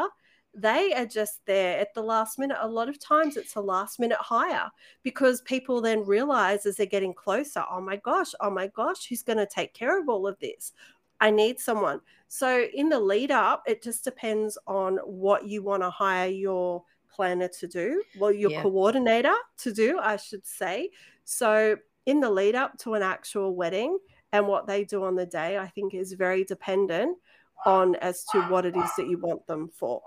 they 0.54 0.92
are 0.94 1.06
just 1.06 1.40
there 1.46 1.78
at 1.78 1.94
the 1.94 2.02
last 2.02 2.38
minute. 2.38 2.58
A 2.60 2.68
lot 2.68 2.88
of 2.88 2.98
times 2.98 3.36
it's 3.36 3.54
a 3.54 3.60
last 3.60 4.00
minute 4.00 4.18
hire 4.18 4.70
because 5.02 5.40
people 5.42 5.80
then 5.80 6.04
realize 6.04 6.66
as 6.66 6.76
they're 6.76 6.86
getting 6.86 7.14
closer, 7.14 7.64
oh 7.70 7.80
my 7.80 7.96
gosh, 7.96 8.32
oh 8.40 8.50
my 8.50 8.66
gosh, 8.68 9.06
who's 9.06 9.22
going 9.22 9.38
to 9.38 9.46
take 9.46 9.74
care 9.74 10.00
of 10.00 10.08
all 10.08 10.26
of 10.26 10.38
this? 10.40 10.72
I 11.20 11.30
need 11.30 11.60
someone. 11.60 12.00
So 12.28 12.66
in 12.74 12.88
the 12.88 12.98
lead 12.98 13.30
up, 13.30 13.62
it 13.66 13.82
just 13.82 14.04
depends 14.04 14.58
on 14.66 14.96
what 14.98 15.46
you 15.46 15.62
want 15.62 15.82
to 15.82 15.90
hire 15.90 16.28
your 16.28 16.82
planner 17.12 17.48
to 17.48 17.66
do, 17.66 18.02
well, 18.18 18.32
your 18.32 18.50
yeah. 18.50 18.62
coordinator 18.62 19.34
to 19.58 19.72
do, 19.72 19.98
I 20.00 20.16
should 20.16 20.46
say. 20.46 20.90
So 21.24 21.76
in 22.06 22.20
the 22.20 22.30
lead 22.30 22.54
up 22.54 22.78
to 22.78 22.94
an 22.94 23.02
actual 23.02 23.54
wedding 23.54 23.98
and 24.32 24.46
what 24.46 24.66
they 24.66 24.84
do 24.84 25.04
on 25.04 25.16
the 25.16 25.26
day, 25.26 25.58
I 25.58 25.68
think 25.68 25.94
is 25.94 26.12
very 26.12 26.44
dependent 26.44 27.18
on 27.66 27.94
as 27.96 28.24
to 28.32 28.40
what 28.42 28.64
it 28.64 28.76
is 28.76 28.90
that 28.96 29.08
you 29.08 29.18
want 29.18 29.46
them 29.46 29.68
for. 29.68 30.00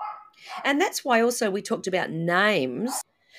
And 0.63 0.79
that's 0.79 1.03
why 1.03 1.21
also 1.21 1.49
we 1.49 1.61
talked 1.61 1.87
about 1.87 2.11
names. 2.11 2.91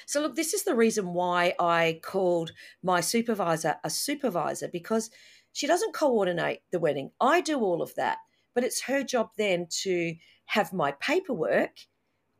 So, 0.06 0.20
look, 0.20 0.34
this 0.34 0.54
is 0.54 0.64
the 0.64 0.74
reason 0.74 1.14
why 1.14 1.54
I 1.58 2.00
called 2.02 2.52
my 2.82 3.00
supervisor 3.00 3.76
a 3.84 3.90
supervisor 3.90 4.68
because 4.68 5.10
she 5.52 5.66
doesn't 5.66 5.94
coordinate 5.94 6.60
the 6.72 6.80
wedding. 6.80 7.10
I 7.20 7.40
do 7.40 7.60
all 7.60 7.80
of 7.80 7.94
that, 7.94 8.18
but 8.54 8.64
it's 8.64 8.82
her 8.82 9.02
job 9.02 9.30
then 9.38 9.66
to 9.82 10.14
have 10.46 10.72
my 10.72 10.92
paperwork 10.92 11.70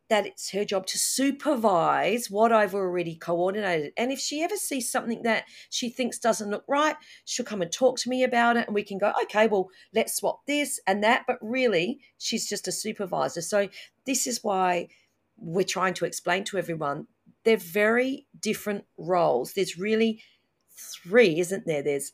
that 0.09 0.27
it's 0.27 0.51
her 0.51 0.65
job 0.65 0.87
to 0.87 0.99
supervise 0.99 2.31
what 2.31 2.53
I've 2.53 2.75
already 2.75 3.17
coordinated. 3.17 3.93
And 3.97 4.13
if 4.13 4.19
she 4.19 4.43
ever 4.43 4.57
sees 4.57 4.91
something 4.91 5.23
that 5.23 5.45
she 5.71 5.89
thinks 5.89 6.19
doesn't 6.19 6.51
look 6.51 6.65
right, 6.69 6.97
she'll 7.25 7.47
come 7.47 7.63
and 7.63 7.73
talk 7.73 7.99
to 8.01 8.09
me 8.09 8.23
about 8.23 8.57
it 8.57 8.67
and 8.67 8.75
we 8.75 8.83
can 8.83 8.99
go, 8.99 9.13
okay, 9.25 9.47
well, 9.47 9.71
let's 9.95 10.17
swap 10.17 10.45
this 10.47 10.79
and 10.87 11.03
that. 11.03 11.25
But 11.27 11.39
really, 11.41 12.01
she's 12.19 12.49
just 12.49 12.69
a 12.69 12.73
supervisor. 12.73 13.41
So 13.41 13.69
this 14.05 14.27
is 14.27 14.41
why 14.43 14.89
we're 15.37 15.65
trying 15.65 15.95
to 15.95 16.05
explain 16.05 16.45
to 16.45 16.59
everyone 16.59 17.07
they're 17.45 17.57
very 17.57 18.27
different 18.41 18.85
roles. 18.99 19.53
There's 19.53 19.79
really 19.79 20.23
three, 20.71 21.39
isn't 21.39 21.67
there? 21.67 21.83
There's 21.83 22.13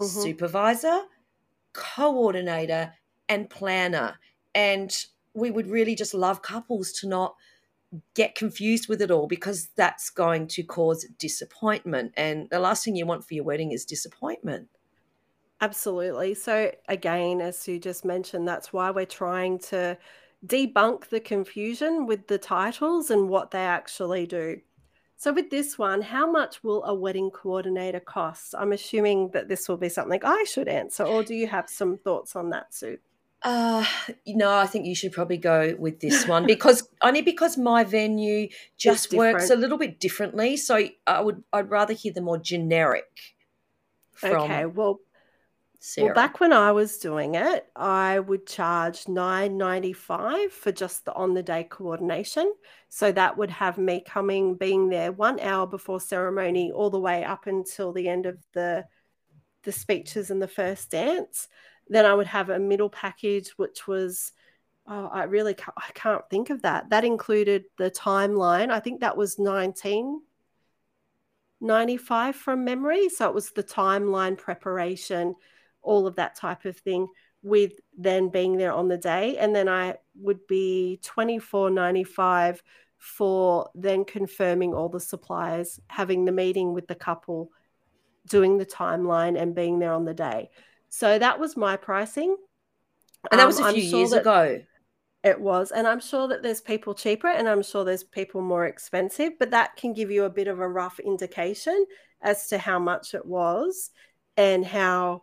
mm-hmm. 0.00 0.20
supervisor, 0.20 1.02
coordinator, 1.72 2.92
and 3.28 3.48
planner. 3.48 4.18
And 4.54 4.94
we 5.34 5.50
would 5.50 5.68
really 5.68 5.94
just 5.94 6.14
love 6.14 6.42
couples 6.42 6.92
to 6.92 7.08
not 7.08 7.34
get 8.14 8.34
confused 8.34 8.88
with 8.88 9.02
it 9.02 9.10
all 9.10 9.26
because 9.26 9.68
that's 9.76 10.10
going 10.10 10.46
to 10.48 10.62
cause 10.62 11.06
disappointment. 11.18 12.12
And 12.16 12.48
the 12.50 12.58
last 12.58 12.84
thing 12.84 12.96
you 12.96 13.06
want 13.06 13.24
for 13.24 13.34
your 13.34 13.44
wedding 13.44 13.72
is 13.72 13.84
disappointment. 13.84 14.68
Absolutely. 15.60 16.34
So, 16.34 16.72
again, 16.88 17.40
as 17.40 17.58
Sue 17.58 17.78
just 17.78 18.04
mentioned, 18.04 18.48
that's 18.48 18.72
why 18.72 18.90
we're 18.90 19.06
trying 19.06 19.58
to 19.60 19.96
debunk 20.44 21.08
the 21.08 21.20
confusion 21.20 22.06
with 22.06 22.26
the 22.26 22.38
titles 22.38 23.10
and 23.10 23.28
what 23.28 23.52
they 23.52 23.64
actually 23.64 24.26
do. 24.26 24.60
So, 25.16 25.32
with 25.32 25.50
this 25.50 25.78
one, 25.78 26.02
how 26.02 26.28
much 26.28 26.64
will 26.64 26.82
a 26.82 26.92
wedding 26.92 27.30
coordinator 27.30 28.00
cost? 28.00 28.56
I'm 28.58 28.72
assuming 28.72 29.30
that 29.34 29.48
this 29.48 29.68
will 29.68 29.76
be 29.76 29.88
something 29.88 30.20
I 30.24 30.44
should 30.48 30.66
answer, 30.66 31.04
or 31.04 31.22
do 31.22 31.34
you 31.34 31.46
have 31.46 31.70
some 31.70 31.96
thoughts 31.96 32.34
on 32.34 32.50
that, 32.50 32.74
Sue? 32.74 32.98
Uh, 33.44 33.84
no, 34.26 34.54
I 34.54 34.66
think 34.66 34.86
you 34.86 34.94
should 34.94 35.12
probably 35.12 35.36
go 35.36 35.74
with 35.76 35.98
this 35.98 36.28
one 36.28 36.46
because 36.46 36.88
only 37.02 37.22
because 37.22 37.58
my 37.58 37.82
venue 37.82 38.48
just 38.76 39.12
works 39.12 39.50
a 39.50 39.56
little 39.56 39.78
bit 39.78 39.98
differently. 39.98 40.56
So 40.56 40.88
I 41.06 41.20
would 41.20 41.42
I'd 41.52 41.68
rather 41.68 41.92
hear 41.92 42.12
the 42.12 42.20
more 42.20 42.38
generic. 42.38 43.10
okay, 44.22 44.66
well, 44.66 45.00
Sarah. 45.80 46.06
well, 46.06 46.14
back 46.14 46.38
when 46.38 46.52
I 46.52 46.70
was 46.70 46.98
doing 46.98 47.34
it, 47.34 47.66
I 47.74 48.20
would 48.20 48.46
charge 48.46 49.08
nine 49.08 49.58
ninety 49.58 49.92
five 49.92 50.52
for 50.52 50.70
just 50.70 51.04
the 51.04 51.12
on 51.14 51.34
the 51.34 51.42
day 51.42 51.64
coordination. 51.64 52.52
So 52.90 53.10
that 53.10 53.36
would 53.36 53.50
have 53.50 53.76
me 53.76 54.04
coming, 54.06 54.54
being 54.54 54.88
there 54.88 55.10
one 55.10 55.40
hour 55.40 55.66
before 55.66 56.00
ceremony, 56.00 56.70
all 56.70 56.90
the 56.90 57.00
way 57.00 57.24
up 57.24 57.48
until 57.48 57.92
the 57.92 58.08
end 58.08 58.26
of 58.26 58.38
the 58.52 58.84
the 59.64 59.72
speeches 59.72 60.30
and 60.30 60.40
the 60.40 60.48
first 60.48 60.90
dance 60.90 61.48
then 61.88 62.06
I 62.06 62.14
would 62.14 62.28
have 62.28 62.50
a 62.50 62.58
middle 62.58 62.88
package, 62.88 63.50
which 63.56 63.86
was, 63.86 64.32
oh, 64.86 65.10
I 65.12 65.24
really 65.24 65.54
can't, 65.54 65.76
I 65.76 65.90
can't 65.94 66.28
think 66.30 66.50
of 66.50 66.62
that. 66.62 66.90
That 66.90 67.04
included 67.04 67.64
the 67.76 67.90
timeline. 67.90 68.70
I 68.70 68.80
think 68.80 69.00
that 69.00 69.16
was 69.16 69.38
1995 69.38 72.36
from 72.36 72.64
memory. 72.64 73.08
So 73.08 73.28
it 73.28 73.34
was 73.34 73.50
the 73.50 73.62
timeline 73.62 74.36
preparation, 74.38 75.36
all 75.82 76.06
of 76.06 76.16
that 76.16 76.36
type 76.36 76.64
of 76.64 76.78
thing 76.78 77.08
with 77.42 77.72
then 77.98 78.28
being 78.28 78.56
there 78.56 78.72
on 78.72 78.88
the 78.88 78.96
day. 78.96 79.36
And 79.36 79.54
then 79.54 79.68
I 79.68 79.96
would 80.14 80.46
be 80.46 81.00
24.95 81.02 82.60
for 82.98 83.68
then 83.74 84.04
confirming 84.04 84.72
all 84.72 84.88
the 84.88 85.00
suppliers, 85.00 85.80
having 85.88 86.24
the 86.24 86.30
meeting 86.30 86.72
with 86.72 86.86
the 86.86 86.94
couple, 86.94 87.50
doing 88.28 88.58
the 88.58 88.66
timeline 88.66 89.36
and 89.36 89.56
being 89.56 89.80
there 89.80 89.92
on 89.92 90.04
the 90.04 90.14
day. 90.14 90.50
So 90.92 91.18
that 91.18 91.40
was 91.40 91.56
my 91.56 91.76
pricing. 91.76 92.36
And 93.30 93.40
that 93.40 93.46
was 93.46 93.58
um, 93.58 93.66
a 93.66 93.72
few 93.72 93.88
sure 93.88 93.98
years 93.98 94.12
ago. 94.12 94.60
It 95.24 95.40
was. 95.40 95.70
And 95.70 95.86
I'm 95.86 96.00
sure 96.00 96.28
that 96.28 96.42
there's 96.42 96.60
people 96.60 96.92
cheaper 96.92 97.28
and 97.28 97.48
I'm 97.48 97.62
sure 97.62 97.82
there's 97.82 98.04
people 98.04 98.42
more 98.42 98.66
expensive, 98.66 99.32
but 99.38 99.50
that 99.52 99.74
can 99.76 99.94
give 99.94 100.10
you 100.10 100.24
a 100.24 100.30
bit 100.30 100.48
of 100.48 100.60
a 100.60 100.68
rough 100.68 101.00
indication 101.00 101.86
as 102.20 102.46
to 102.48 102.58
how 102.58 102.78
much 102.78 103.14
it 103.14 103.24
was 103.24 103.90
and 104.36 104.66
how 104.66 105.22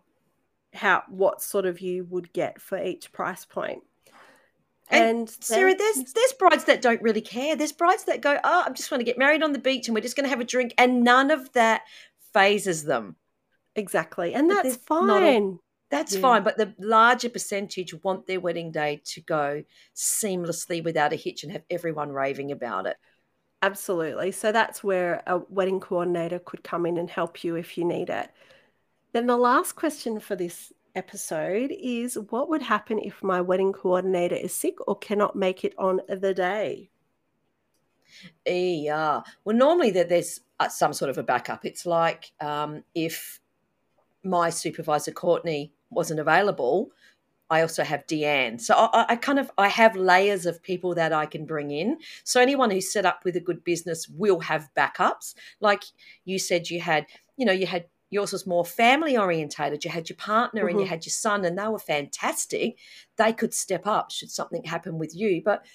how 0.73 1.03
what 1.07 1.41
sort 1.41 1.65
of 1.65 1.81
you 1.81 2.05
would 2.05 2.33
get 2.33 2.59
for 2.59 2.81
each 2.81 3.11
price 3.11 3.45
point. 3.45 3.83
And, 4.89 5.19
and 5.19 5.29
Sarah, 5.29 5.75
there's 5.75 6.13
there's 6.13 6.33
brides 6.33 6.63
that 6.65 6.81
don't 6.81 7.01
really 7.01 7.21
care. 7.21 7.55
There's 7.55 7.71
brides 7.71 8.05
that 8.05 8.21
go, 8.21 8.39
"Oh, 8.43 8.63
I 8.65 8.71
just 8.71 8.89
want 8.89 9.01
to 9.01 9.05
get 9.05 9.19
married 9.19 9.43
on 9.43 9.53
the 9.53 9.59
beach 9.59 9.87
and 9.87 9.93
we're 9.93 10.01
just 10.01 10.15
going 10.15 10.25
to 10.25 10.31
have 10.31 10.41
a 10.41 10.45
drink," 10.45 10.73
and 10.79 11.03
none 11.03 11.29
of 11.29 11.51
that 11.53 11.83
phases 12.33 12.85
them. 12.85 13.15
Exactly. 13.79 14.33
And 14.33 14.51
that's 14.51 14.75
fine. 14.75 15.43
A, 15.43 15.57
that's 15.89 16.15
yeah. 16.15 16.21
fine. 16.21 16.43
But 16.43 16.57
the 16.57 16.73
larger 16.79 17.29
percentage 17.29 17.93
want 18.03 18.27
their 18.27 18.39
wedding 18.39 18.71
day 18.71 19.01
to 19.05 19.21
go 19.21 19.63
seamlessly 19.95 20.83
without 20.83 21.13
a 21.13 21.15
hitch 21.15 21.43
and 21.43 21.51
have 21.51 21.63
everyone 21.69 22.11
raving 22.11 22.51
about 22.51 22.85
it. 22.85 22.97
Absolutely. 23.61 24.31
So 24.31 24.51
that's 24.51 24.83
where 24.83 25.23
a 25.27 25.39
wedding 25.49 25.79
coordinator 25.79 26.39
could 26.39 26.63
come 26.63 26.85
in 26.85 26.97
and 26.97 27.09
help 27.09 27.43
you 27.43 27.55
if 27.55 27.77
you 27.77 27.85
need 27.85 28.09
it. 28.09 28.29
Then 29.13 29.27
the 29.27 29.37
last 29.37 29.75
question 29.75 30.19
for 30.19 30.35
this 30.35 30.71
episode 30.95 31.73
is 31.77 32.17
what 32.29 32.49
would 32.49 32.61
happen 32.61 32.99
if 32.99 33.23
my 33.23 33.41
wedding 33.41 33.73
coordinator 33.73 34.35
is 34.35 34.53
sick 34.53 34.75
or 34.87 34.97
cannot 34.97 35.35
make 35.35 35.63
it 35.63 35.73
on 35.77 36.01
the 36.07 36.33
day? 36.33 36.89
Yeah. 38.45 39.21
Well, 39.43 39.55
normally 39.55 39.91
there's 39.91 40.41
uh, 40.59 40.69
some 40.69 40.93
sort 40.93 41.09
of 41.09 41.17
a 41.17 41.23
backup. 41.23 41.65
It's 41.65 41.85
like 41.85 42.31
um, 42.39 42.83
if 42.93 43.38
my 44.23 44.49
supervisor 44.49 45.11
Courtney 45.11 45.73
wasn't 45.89 46.19
available, 46.19 46.91
I 47.49 47.61
also 47.61 47.83
have 47.83 48.05
Deanne. 48.05 48.61
So 48.61 48.75
I, 48.75 49.05
I, 49.09 49.15
kind 49.15 49.39
of 49.39 49.49
I 49.57 49.67
have 49.69 49.95
layers 49.95 50.45
of 50.45 50.61
people 50.61 50.93
that 50.95 51.11
I 51.11 51.25
can 51.25 51.45
bring 51.45 51.71
in. 51.71 51.97
So 52.23 52.39
anyone 52.39 52.69
who's 52.69 52.91
set 52.91 53.05
up 53.05 53.25
with 53.25 53.35
a 53.35 53.39
good 53.41 53.63
business 53.63 54.07
will 54.07 54.39
have 54.41 54.69
backups. 54.77 55.33
Like 55.59 55.83
you 56.25 56.37
said, 56.37 56.69
you 56.69 56.79
had, 56.79 57.07
you 57.37 57.45
know, 57.45 57.51
you 57.51 57.65
had 57.65 57.85
yours 58.11 58.31
was 58.31 58.47
more 58.47 58.65
family 58.65 59.17
orientated. 59.17 59.83
You 59.83 59.91
had 59.91 60.09
your 60.09 60.17
partner 60.17 60.61
mm-hmm. 60.61 60.69
and 60.69 60.79
you 60.79 60.85
mm-hmm. 60.85 60.89
had 60.91 61.05
your 61.05 61.11
son, 61.11 61.45
and 61.45 61.57
they 61.57 61.67
were 61.67 61.79
fantastic. 61.79 62.77
They 63.17 63.33
could 63.33 63.53
step 63.53 63.87
up 63.87 64.11
should 64.11 64.31
something 64.31 64.63
happen 64.63 64.99
with 64.99 65.15
you. 65.15 65.41
But 65.43 65.65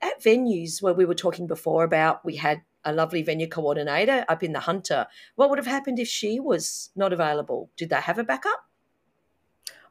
at 0.00 0.22
venues 0.22 0.82
where 0.82 0.94
we 0.94 1.04
were 1.04 1.14
talking 1.14 1.46
before 1.46 1.84
about, 1.84 2.24
we 2.24 2.36
had 2.36 2.62
a 2.84 2.92
lovely 2.92 3.22
venue 3.22 3.48
coordinator 3.48 4.24
up 4.28 4.42
in 4.42 4.52
the 4.52 4.60
Hunter. 4.60 5.06
What 5.36 5.50
would 5.50 5.58
have 5.58 5.66
happened 5.66 5.98
if 5.98 6.08
she 6.08 6.40
was 6.40 6.90
not 6.94 7.12
available? 7.12 7.70
Did 7.76 7.90
they 7.90 7.96
have 7.96 8.18
a 8.18 8.24
backup? 8.24 8.64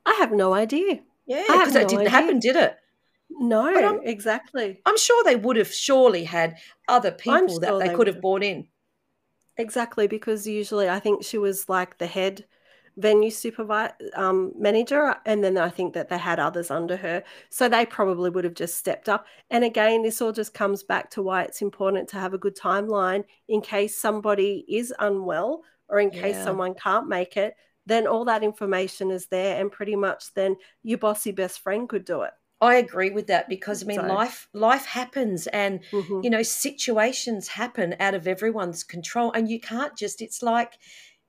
I 0.05 0.13
have 0.19 0.31
no 0.31 0.53
idea. 0.53 0.99
Yeah, 1.25 1.43
because 1.47 1.73
that 1.73 1.83
no 1.83 1.87
didn't 1.89 2.07
idea. 2.07 2.09
happen, 2.09 2.39
did 2.39 2.55
it? 2.55 2.75
No, 3.29 3.99
exactly. 4.03 4.81
I'm 4.85 4.97
sure 4.97 5.23
they 5.23 5.35
would 5.35 5.55
have 5.57 5.73
surely 5.73 6.23
had 6.25 6.57
other 6.87 7.11
people 7.11 7.47
sure 7.47 7.59
that 7.61 7.79
they, 7.79 7.87
they 7.87 7.95
could 7.95 8.07
have 8.07 8.21
brought 8.21 8.43
in. 8.43 8.67
Exactly, 9.57 10.07
because 10.07 10.45
usually 10.45 10.89
I 10.89 10.99
think 10.99 11.23
she 11.23 11.37
was 11.37 11.69
like 11.69 11.97
the 11.97 12.07
head 12.07 12.45
venue 12.97 13.31
supervisor 13.31 13.93
um, 14.15 14.51
manager 14.57 15.15
and 15.25 15.43
then 15.43 15.57
i 15.57 15.69
think 15.69 15.93
that 15.93 16.09
they 16.09 16.17
had 16.17 16.39
others 16.39 16.69
under 16.69 16.95
her 16.95 17.23
so 17.49 17.67
they 17.67 17.85
probably 17.85 18.29
would 18.29 18.43
have 18.43 18.53
just 18.53 18.75
stepped 18.77 19.09
up 19.09 19.25
and 19.49 19.63
again 19.63 20.03
this 20.03 20.21
all 20.21 20.31
just 20.31 20.53
comes 20.53 20.83
back 20.83 21.09
to 21.09 21.21
why 21.21 21.43
it's 21.43 21.61
important 21.61 22.07
to 22.07 22.17
have 22.17 22.33
a 22.33 22.37
good 22.37 22.55
timeline 22.55 23.23
in 23.47 23.61
case 23.61 23.97
somebody 23.97 24.65
is 24.67 24.93
unwell 24.99 25.63
or 25.89 25.99
in 25.99 26.09
case 26.09 26.35
yeah. 26.35 26.43
someone 26.43 26.73
can't 26.75 27.07
make 27.07 27.37
it 27.37 27.55
then 27.85 28.07
all 28.07 28.25
that 28.25 28.43
information 28.43 29.11
is 29.11 29.25
there 29.27 29.59
and 29.59 29.71
pretty 29.71 29.95
much 29.95 30.33
then 30.33 30.55
your 30.83 30.97
bossy 30.97 31.31
best 31.31 31.59
friend 31.59 31.89
could 31.89 32.05
do 32.05 32.21
it 32.21 32.31
I 32.61 32.75
agree 32.75 33.09
with 33.09 33.27
that 33.27 33.49
because 33.49 33.83
I 33.83 33.87
mean 33.87 33.99
so, 33.99 34.05
life 34.07 34.47
life 34.53 34.85
happens 34.85 35.47
and 35.47 35.81
mm-hmm. 35.91 36.21
you 36.23 36.29
know 36.29 36.43
situations 36.43 37.49
happen 37.49 37.93
out 37.99 38.13
of 38.13 38.25
everyone's 38.25 38.85
control 38.85 39.33
and 39.33 39.49
you 39.49 39.59
can't 39.59 39.97
just 39.97 40.21
it's 40.21 40.41
like 40.41 40.77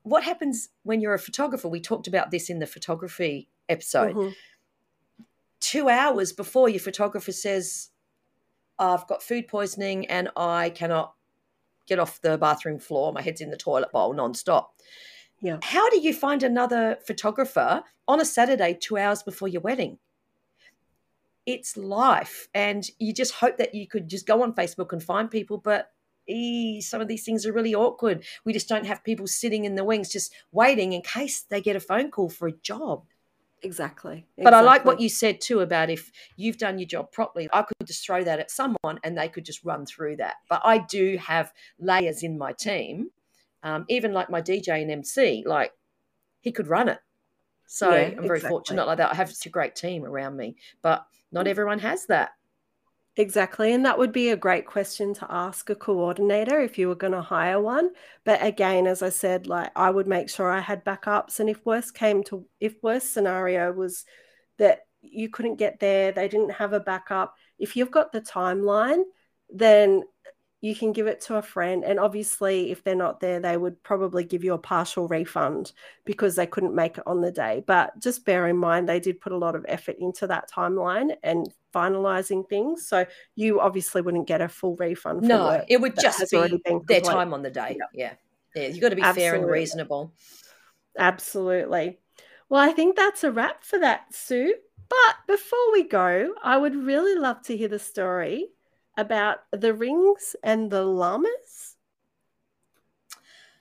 what 0.04 0.22
happens 0.22 0.68
when 0.84 1.00
you're 1.00 1.14
a 1.14 1.18
photographer? 1.18 1.66
We 1.66 1.80
talked 1.80 2.06
about 2.06 2.30
this 2.30 2.48
in 2.48 2.60
the 2.60 2.66
photography 2.66 3.48
episode. 3.68 4.14
Mm-hmm. 4.14 4.32
Two 5.60 5.88
hours 5.88 6.32
before 6.32 6.68
your 6.68 6.80
photographer 6.80 7.32
says, 7.32 7.88
I've 8.78 9.06
got 9.06 9.22
food 9.22 9.48
poisoning 9.48 10.06
and 10.06 10.28
I 10.36 10.70
cannot 10.70 11.14
get 11.86 11.98
off 11.98 12.20
the 12.20 12.36
bathroom 12.36 12.78
floor. 12.78 13.12
My 13.12 13.22
head's 13.22 13.40
in 13.40 13.50
the 13.50 13.56
toilet 13.56 13.92
bowl 13.92 14.14
nonstop. 14.14 14.66
Yeah. 15.40 15.58
How 15.62 15.88
do 15.88 15.98
you 15.98 16.12
find 16.12 16.42
another 16.42 16.98
photographer 17.06 17.82
on 18.06 18.20
a 18.20 18.24
Saturday, 18.26 18.76
two 18.78 18.98
hours 18.98 19.22
before 19.22 19.48
your 19.48 19.62
wedding? 19.62 19.98
It's 21.46 21.78
life. 21.78 22.48
And 22.54 22.86
you 22.98 23.14
just 23.14 23.34
hope 23.34 23.56
that 23.56 23.74
you 23.74 23.86
could 23.86 24.08
just 24.08 24.26
go 24.26 24.42
on 24.42 24.54
Facebook 24.54 24.92
and 24.92 25.02
find 25.02 25.30
people. 25.30 25.56
But 25.56 25.90
ee, 26.28 26.80
some 26.80 27.00
of 27.00 27.08
these 27.08 27.24
things 27.24 27.46
are 27.46 27.52
really 27.52 27.74
awkward. 27.74 28.24
We 28.44 28.52
just 28.52 28.68
don't 28.68 28.86
have 28.86 29.04
people 29.04 29.26
sitting 29.26 29.64
in 29.64 29.74
the 29.74 29.84
wings 29.84 30.10
just 30.10 30.32
waiting 30.52 30.92
in 30.92 31.02
case 31.02 31.42
they 31.42 31.60
get 31.60 31.76
a 31.76 31.80
phone 31.80 32.10
call 32.10 32.28
for 32.28 32.48
a 32.48 32.52
job. 32.52 33.04
Exactly. 33.62 34.26
But 34.36 34.52
I 34.52 34.60
like 34.60 34.84
what 34.84 35.00
you 35.00 35.08
said 35.08 35.40
too 35.40 35.60
about 35.60 35.88
if 35.88 36.12
you've 36.36 36.58
done 36.58 36.78
your 36.78 36.86
job 36.86 37.10
properly, 37.12 37.48
I 37.52 37.62
could 37.62 37.86
just 37.86 38.04
throw 38.04 38.22
that 38.22 38.38
at 38.38 38.50
someone 38.50 39.00
and 39.02 39.16
they 39.16 39.28
could 39.28 39.44
just 39.44 39.64
run 39.64 39.86
through 39.86 40.16
that. 40.16 40.34
But 40.50 40.60
I 40.64 40.78
do 40.78 41.16
have 41.16 41.52
layers 41.78 42.22
in 42.22 42.36
my 42.36 42.52
team, 42.52 43.10
um, 43.62 43.86
even 43.88 44.12
like 44.12 44.28
my 44.28 44.42
DJ 44.42 44.82
and 44.82 44.90
MC, 44.90 45.44
like 45.46 45.72
he 46.40 46.52
could 46.52 46.68
run 46.68 46.90
it. 46.90 46.98
So 47.66 47.90
Yeah, 47.90 48.08
I'm 48.08 48.16
very 48.16 48.36
exactly. 48.36 48.48
fortunate 48.50 48.86
like 48.86 48.98
that. 48.98 49.10
I 49.10 49.14
have 49.14 49.32
such 49.32 49.46
a 49.46 49.50
great 49.50 49.74
team 49.74 50.04
around 50.04 50.36
me, 50.36 50.56
but 50.82 51.06
not 51.32 51.46
everyone 51.46 51.78
has 51.78 52.04
that. 52.06 52.32
Exactly. 53.16 53.72
And 53.72 53.84
that 53.86 53.96
would 53.98 54.12
be 54.12 54.30
a 54.30 54.36
great 54.36 54.66
question 54.66 55.14
to 55.14 55.26
ask 55.30 55.70
a 55.70 55.76
coordinator 55.76 56.60
if 56.60 56.78
you 56.78 56.88
were 56.88 56.96
going 56.96 57.12
to 57.12 57.22
hire 57.22 57.60
one. 57.60 57.90
But 58.24 58.44
again, 58.44 58.88
as 58.88 59.02
I 59.02 59.10
said, 59.10 59.46
like 59.46 59.70
I 59.76 59.90
would 59.90 60.08
make 60.08 60.28
sure 60.28 60.50
I 60.50 60.58
had 60.60 60.84
backups. 60.84 61.38
And 61.38 61.48
if 61.48 61.64
worst 61.64 61.94
came 61.94 62.24
to, 62.24 62.44
if 62.58 62.74
worst 62.82 63.12
scenario 63.14 63.70
was 63.72 64.04
that 64.58 64.80
you 65.00 65.28
couldn't 65.28 65.56
get 65.56 65.78
there, 65.78 66.10
they 66.10 66.26
didn't 66.28 66.50
have 66.54 66.72
a 66.72 66.80
backup, 66.80 67.34
if 67.58 67.76
you've 67.76 67.90
got 67.92 68.10
the 68.10 68.20
timeline, 68.20 69.02
then 69.48 70.02
you 70.64 70.74
can 70.74 70.92
give 70.92 71.06
it 71.06 71.20
to 71.20 71.34
a 71.36 71.42
friend. 71.42 71.84
And 71.84 72.00
obviously, 72.00 72.70
if 72.70 72.82
they're 72.82 72.94
not 72.94 73.20
there, 73.20 73.38
they 73.38 73.58
would 73.58 73.82
probably 73.82 74.24
give 74.24 74.42
you 74.42 74.54
a 74.54 74.58
partial 74.58 75.06
refund 75.06 75.72
because 76.06 76.36
they 76.36 76.46
couldn't 76.46 76.74
make 76.74 76.96
it 76.96 77.04
on 77.06 77.20
the 77.20 77.30
day. 77.30 77.62
But 77.66 77.98
just 77.98 78.24
bear 78.24 78.48
in 78.48 78.56
mind, 78.56 78.88
they 78.88 78.98
did 78.98 79.20
put 79.20 79.32
a 79.32 79.36
lot 79.36 79.56
of 79.56 79.66
effort 79.68 79.96
into 80.00 80.26
that 80.28 80.50
timeline 80.50 81.16
and 81.22 81.52
finalizing 81.74 82.48
things. 82.48 82.88
So 82.88 83.04
you 83.34 83.60
obviously 83.60 84.00
wouldn't 84.00 84.26
get 84.26 84.40
a 84.40 84.48
full 84.48 84.74
refund. 84.76 85.20
For 85.20 85.26
No, 85.26 85.62
it 85.68 85.82
would 85.82 86.00
just 86.00 86.30
be 86.30 86.58
their 86.88 87.02
time 87.02 87.34
on 87.34 87.42
the 87.42 87.50
day. 87.50 87.76
Yeah. 87.92 88.14
Yeah. 88.54 88.68
You've 88.68 88.80
got 88.80 88.88
to 88.88 88.96
be 88.96 89.02
fair 89.02 89.34
and 89.34 89.44
reasonable. 89.44 90.14
Absolutely. 90.98 91.98
Well, 92.48 92.62
I 92.62 92.72
think 92.72 92.96
that's 92.96 93.22
a 93.22 93.30
wrap 93.30 93.64
for 93.64 93.78
that, 93.80 94.14
Sue. 94.14 94.54
But 94.88 95.16
before 95.26 95.72
we 95.72 95.82
go, 95.82 96.32
I 96.42 96.56
would 96.56 96.74
really 96.74 97.20
love 97.20 97.42
to 97.42 97.56
hear 97.56 97.68
the 97.68 97.78
story 97.78 98.48
about 98.96 99.38
the 99.52 99.74
rings 99.74 100.36
and 100.42 100.70
the 100.70 100.84
llamas. 100.84 101.76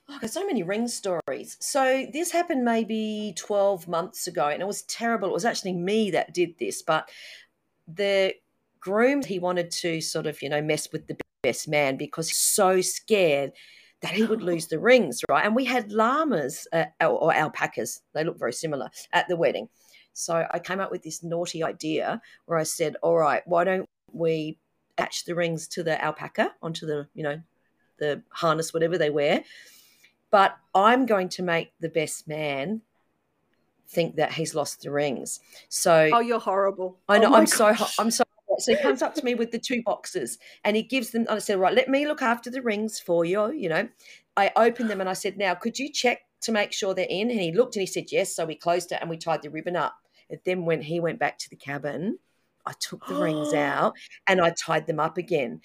Oh, 0.10 0.18
there's 0.20 0.34
so 0.34 0.46
many 0.46 0.64
ring 0.64 0.88
stories. 0.88 1.58
So 1.60 2.06
this 2.12 2.32
happened 2.32 2.66
maybe 2.66 3.34
12 3.38 3.88
months 3.88 4.28
ago, 4.28 4.48
and 4.48 4.62
it 4.62 4.68
was 4.68 4.82
terrible. 4.84 5.30
It 5.30 5.34
was 5.34 5.46
actually 5.46 5.74
me 5.74 6.12
that 6.12 6.34
did 6.34 6.58
this, 6.60 6.82
but 6.82 7.10
the 7.88 8.34
groom, 8.80 9.24
he 9.24 9.40
wanted 9.40 9.72
to 9.72 10.02
sort 10.02 10.28
of, 10.28 10.42
you 10.42 10.50
know, 10.50 10.62
mess 10.62 10.92
with 10.92 11.08
the 11.08 11.18
best 11.42 11.68
man 11.68 11.96
because 11.96 12.30
he's 12.30 12.38
so 12.38 12.82
scared 12.82 13.54
that 14.02 14.12
he 14.12 14.24
would 14.24 14.42
lose 14.44 14.68
the 14.68 14.80
rings, 14.80 15.22
right? 15.30 15.46
And 15.46 15.56
we 15.56 15.66
had 15.66 15.92
llamas 15.92 16.68
uh, 16.74 16.86
or, 17.00 17.24
or 17.24 17.34
alpacas, 17.34 18.02
they 18.14 18.26
look 18.26 18.38
very 18.38 18.54
similar, 18.54 18.90
at 19.14 19.28
the 19.30 19.38
wedding. 19.38 19.70
So 20.12 20.46
I 20.52 20.60
came 20.60 20.80
up 20.80 20.92
with 20.92 21.02
this 21.02 21.24
naughty 21.24 21.64
idea 21.64 22.22
where 22.46 22.60
I 22.60 22.64
said, 22.64 22.98
all 23.02 23.18
right, 23.18 23.42
why 23.46 23.64
don't 23.64 23.88
we 24.12 24.58
attach 24.98 25.26
the 25.26 25.36
rings 25.36 25.68
to 25.70 25.84
the 25.84 26.04
alpaca 26.04 26.54
onto 26.62 26.86
the, 26.86 27.08
you 27.14 27.24
know, 27.24 27.42
the 27.98 28.22
harness, 28.30 28.74
whatever 28.74 28.98
they 28.98 29.10
wear. 29.10 29.44
But 30.32 30.58
I'm 30.74 31.06
going 31.06 31.30
to 31.30 31.44
make 31.44 31.74
the 31.80 31.90
best 31.90 32.28
man 32.28 32.82
think 33.88 34.16
that 34.16 34.32
he's 34.32 34.56
lost 34.56 34.82
the 34.82 34.92
rings. 34.92 35.40
So 35.70 36.10
Oh, 36.12 36.20
you're 36.20 36.40
horrible. 36.40 36.98
I 37.08 37.20
know 37.20 37.32
Oh 37.32 37.36
I'm 37.36 37.46
so 37.48 37.74
gosh. 37.74 38.00
I'm 38.00 38.12
so 38.12 38.24
so 38.60 38.76
he 38.76 38.82
comes 38.82 39.02
up 39.02 39.16
to 39.16 39.26
me 39.26 39.34
with 39.34 39.52
the 39.52 39.58
two 39.58 39.82
boxes 39.82 40.38
and 40.64 40.76
he 40.76 40.84
gives 40.84 41.10
them. 41.10 41.26
I 41.28 41.40
said, 41.40 41.60
right, 41.60 41.74
let 41.74 41.90
me 41.90 42.08
look 42.08 42.22
after 42.22 42.52
the 42.52 42.62
rings 42.62 43.00
for 43.00 43.26
you. 43.26 43.52
You 43.52 43.68
know, 43.70 43.90
I 44.38 44.52
opened 44.56 44.92
them 44.92 45.02
and 45.02 45.10
I 45.10 45.14
said, 45.14 45.38
now 45.38 45.56
could 45.56 45.80
you 45.80 45.92
check 45.92 46.20
to 46.42 46.52
make 46.52 46.72
sure 46.72 46.94
they're 46.94 47.08
in? 47.10 47.32
And 47.32 47.40
he 47.40 47.52
looked 47.52 47.76
and 47.76 47.82
he 47.82 47.88
said 47.88 48.12
yes. 48.12 48.36
So 48.36 48.46
we 48.46 48.56
closed 48.56 48.92
it 48.92 49.00
and 49.02 49.10
we 49.10 49.18
tied 49.18 49.42
the 49.42 49.50
ribbon 49.50 49.76
up. 49.76 49.96
And 50.30 50.40
then 50.46 50.66
when 50.66 50.82
he 50.84 51.00
went 51.00 51.20
back 51.20 51.40
to 51.40 51.50
the 51.50 51.56
cabin, 51.56 52.20
I 52.66 52.74
took 52.80 53.06
the 53.08 53.16
rings 53.16 53.54
out 53.54 53.94
and 54.28 54.42
I 54.42 54.52
tied 54.52 54.88
them 54.88 55.00
up 55.00 55.18
again. 55.18 55.62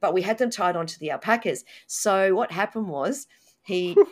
But 0.00 0.14
we 0.14 0.22
had 0.22 0.38
them 0.38 0.50
tied 0.50 0.76
onto 0.76 0.98
the 0.98 1.10
alpacas. 1.10 1.64
So 1.86 2.34
what 2.34 2.50
happened 2.50 2.88
was 2.88 3.26
he 3.62 3.96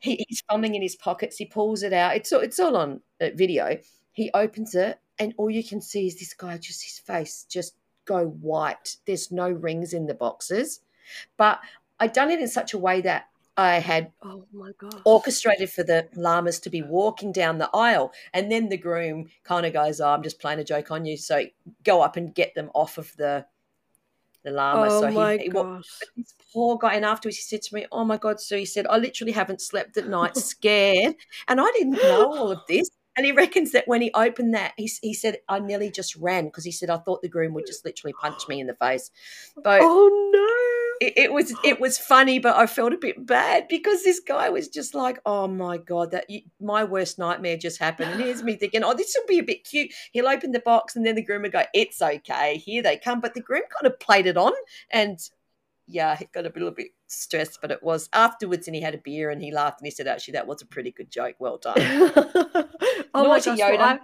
he, 0.00 0.24
he's 0.28 0.42
fumbling 0.50 0.74
in 0.74 0.82
his 0.82 0.96
pockets. 0.96 1.36
He 1.36 1.44
pulls 1.44 1.82
it 1.82 1.92
out. 1.92 2.16
It's 2.16 2.32
all, 2.32 2.40
it's 2.40 2.58
all 2.58 2.76
on 2.76 3.00
uh, 3.20 3.28
video. 3.34 3.78
He 4.12 4.30
opens 4.34 4.74
it, 4.74 4.98
and 5.18 5.34
all 5.36 5.50
you 5.50 5.62
can 5.62 5.80
see 5.80 6.06
is 6.06 6.18
this 6.18 6.34
guy, 6.34 6.58
just 6.58 6.82
his 6.82 6.98
face, 6.98 7.46
just 7.48 7.74
go 8.06 8.26
white. 8.26 8.96
There's 9.06 9.30
no 9.30 9.48
rings 9.48 9.92
in 9.92 10.06
the 10.06 10.14
boxes, 10.14 10.80
but 11.36 11.60
I'd 12.00 12.12
done 12.12 12.30
it 12.30 12.40
in 12.40 12.48
such 12.48 12.74
a 12.74 12.78
way 12.78 13.02
that 13.02 13.28
I 13.56 13.74
had 13.78 14.12
Oh 14.22 14.46
my 14.52 14.72
god. 14.78 15.02
orchestrated 15.04 15.70
for 15.70 15.82
the 15.82 16.08
llamas 16.14 16.60
to 16.60 16.70
be 16.70 16.82
walking 16.82 17.32
down 17.32 17.58
the 17.58 17.70
aisle, 17.74 18.12
and 18.34 18.50
then 18.52 18.68
the 18.68 18.76
groom 18.78 19.28
kind 19.44 19.66
of 19.66 19.72
goes, 19.72 20.00
"Oh, 20.00 20.08
I'm 20.10 20.22
just 20.22 20.40
playing 20.40 20.60
a 20.60 20.64
joke 20.64 20.90
on 20.90 21.04
you." 21.06 21.16
So 21.16 21.44
go 21.84 22.02
up 22.02 22.16
and 22.16 22.34
get 22.34 22.54
them 22.54 22.70
off 22.74 22.98
of 22.98 23.16
the 23.16 23.46
the 24.42 24.50
llama. 24.50 24.88
Oh 24.88 25.00
so 25.00 25.08
my 25.08 25.36
he, 25.36 25.44
he 25.44 25.50
gosh. 25.50 26.00
this 26.16 26.34
poor 26.52 26.78
guy, 26.78 26.94
and 26.94 27.04
afterwards 27.04 27.36
he 27.36 27.42
said 27.42 27.62
to 27.62 27.74
me, 27.74 27.86
"Oh 27.92 28.04
my 28.04 28.16
god!" 28.18 28.40
So 28.40 28.56
he 28.56 28.64
said, 28.66 28.86
"I 28.88 28.98
literally 28.98 29.32
haven't 29.32 29.60
slept 29.60 29.96
at 29.96 30.08
night, 30.08 30.36
scared, 30.36 31.16
and 31.48 31.60
I 31.60 31.66
didn't 31.72 32.02
know 32.04 32.24
all 32.26 32.50
of 32.52 32.60
this." 32.68 32.90
And 33.16 33.26
he 33.26 33.32
reckons 33.32 33.72
that 33.72 33.88
when 33.88 34.00
he 34.02 34.10
opened 34.14 34.54
that, 34.54 34.72
he, 34.76 34.90
he 35.02 35.14
said, 35.14 35.38
"I 35.48 35.58
nearly 35.60 35.90
just 35.90 36.16
ran 36.16 36.46
because 36.46 36.64
he 36.64 36.72
said 36.72 36.90
I 36.90 36.98
thought 36.98 37.22
the 37.22 37.28
groom 37.28 37.54
would 37.54 37.66
just 37.66 37.84
literally 37.84 38.14
punch 38.14 38.48
me 38.48 38.60
in 38.60 38.66
the 38.66 38.74
face." 38.74 39.10
But 39.62 39.80
Oh 39.80 40.08
no. 40.32 40.59
It, 41.00 41.14
it 41.16 41.32
was 41.32 41.54
it 41.64 41.80
was 41.80 41.98
funny, 41.98 42.38
but 42.38 42.56
I 42.56 42.66
felt 42.66 42.92
a 42.92 42.98
bit 42.98 43.26
bad 43.26 43.66
because 43.68 44.04
this 44.04 44.20
guy 44.20 44.50
was 44.50 44.68
just 44.68 44.94
like, 44.94 45.18
"Oh 45.24 45.48
my 45.48 45.78
god, 45.78 46.10
that 46.10 46.28
you, 46.28 46.42
my 46.60 46.84
worst 46.84 47.18
nightmare 47.18 47.56
just 47.56 47.80
happened." 47.80 48.12
And 48.12 48.20
here's 48.20 48.42
me 48.42 48.54
thinking, 48.54 48.84
"Oh, 48.84 48.94
this 48.94 49.16
will 49.16 49.26
be 49.26 49.38
a 49.38 49.42
bit 49.42 49.64
cute." 49.64 49.92
He'll 50.12 50.28
open 50.28 50.52
the 50.52 50.60
box, 50.60 50.96
and 50.96 51.04
then 51.04 51.14
the 51.14 51.24
groom 51.24 51.42
would 51.42 51.52
go, 51.52 51.64
"It's 51.72 52.02
okay, 52.02 52.58
here 52.58 52.82
they 52.82 52.98
come." 52.98 53.20
But 53.20 53.32
the 53.32 53.40
groom 53.40 53.62
kind 53.80 53.90
of 53.90 53.98
played 53.98 54.26
it 54.26 54.36
on, 54.36 54.52
and 54.90 55.18
yeah, 55.86 56.16
he 56.16 56.26
got 56.26 56.46
a 56.46 56.52
little 56.54 56.70
bit 56.70 56.88
stressed. 57.06 57.60
But 57.62 57.70
it 57.70 57.82
was 57.82 58.10
afterwards, 58.12 58.68
and 58.68 58.76
he 58.76 58.82
had 58.82 58.94
a 58.94 58.98
beer, 58.98 59.30
and 59.30 59.42
he 59.42 59.52
laughed, 59.52 59.80
and 59.80 59.86
he 59.86 59.90
said, 59.90 60.06
"Actually, 60.06 60.32
that 60.32 60.46
was 60.46 60.60
a 60.60 60.66
pretty 60.66 60.90
good 60.90 61.10
joke. 61.10 61.36
Well 61.38 61.56
done." 61.56 61.76
oh 61.78 62.68
my 63.14 63.22
Naughty 63.22 63.50
gosh. 63.50 63.58
Well 63.58 63.72
Yoda. 63.72 63.80
I, 63.80 63.98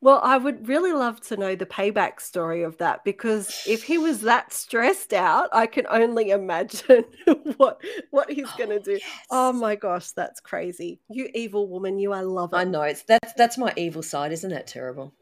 well, 0.00 0.20
I 0.22 0.38
would 0.38 0.68
really 0.68 0.92
love 0.92 1.20
to 1.22 1.36
know 1.36 1.56
the 1.56 1.66
payback 1.66 2.20
story 2.20 2.62
of 2.62 2.78
that 2.78 3.04
because 3.04 3.64
if 3.66 3.82
he 3.82 3.98
was 3.98 4.20
that 4.22 4.52
stressed 4.52 5.12
out, 5.12 5.48
I 5.52 5.66
can 5.66 5.86
only 5.90 6.30
imagine 6.30 7.04
what 7.56 7.80
what 8.10 8.30
he's 8.30 8.50
gonna 8.52 8.76
oh, 8.76 8.78
do. 8.78 8.98
Oh 9.30 9.52
my 9.52 9.74
gosh, 9.74 10.12
that's 10.12 10.40
crazy. 10.40 11.00
You 11.08 11.28
evil 11.34 11.68
woman, 11.68 11.98
you 11.98 12.12
I 12.12 12.20
love 12.20 12.52
it. 12.52 12.56
I 12.56 12.64
know 12.64 12.82
it's 12.82 13.02
that's 13.02 13.32
that's 13.34 13.58
my 13.58 13.72
evil 13.76 14.02
side, 14.02 14.32
isn't 14.32 14.52
it? 14.52 14.66
Terrible. 14.66 15.14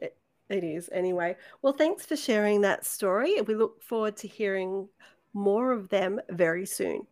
It 0.49 0.63
is. 0.63 0.89
Anyway, 0.93 1.35
well, 1.61 1.73
thanks 1.73 2.05
for 2.05 2.15
sharing 2.15 2.61
that 2.61 2.85
story. 2.85 3.41
We 3.41 3.55
look 3.55 3.83
forward 3.83 4.15
to 4.17 4.27
hearing 4.27 4.87
more 5.33 5.71
of 5.73 5.89
them 5.89 6.21
very 6.29 6.65
soon. 6.65 7.05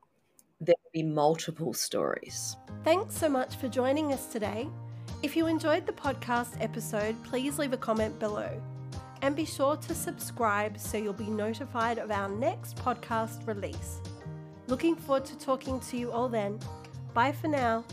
There'll 0.62 0.80
be 0.94 1.04
multiple 1.04 1.74
stories. 1.74 2.56
Thanks 2.84 3.18
so 3.18 3.28
much 3.28 3.58
for 3.58 3.68
joining 3.68 4.14
us 4.14 4.28
today. 4.28 4.70
If 5.24 5.36
you 5.36 5.48
enjoyed 5.48 5.86
the 5.86 5.94
podcast 5.94 6.62
episode, 6.62 7.16
please 7.24 7.58
leave 7.58 7.74
a 7.74 7.78
comment 7.78 8.20
below. 8.20 8.62
And 9.22 9.36
be 9.36 9.46
sure 9.46 9.76
to 9.78 9.96
subscribe 9.96 10.78
so 10.78 10.98
you'll 10.98 11.14
be 11.14 11.30
notified 11.30 11.98
of 11.98 12.12
our 12.12 12.30
next 12.30 12.78
podcast 12.78 13.48
release. 13.48 14.02
Looking 14.68 14.96
forward 14.96 15.26
to 15.26 15.38
talking 15.38 15.80
to 15.80 15.98
you 15.98 16.12
all 16.12 16.30
then. 16.30 16.60
Bye 17.14 17.32
for 17.32 17.48
now. 17.48 17.84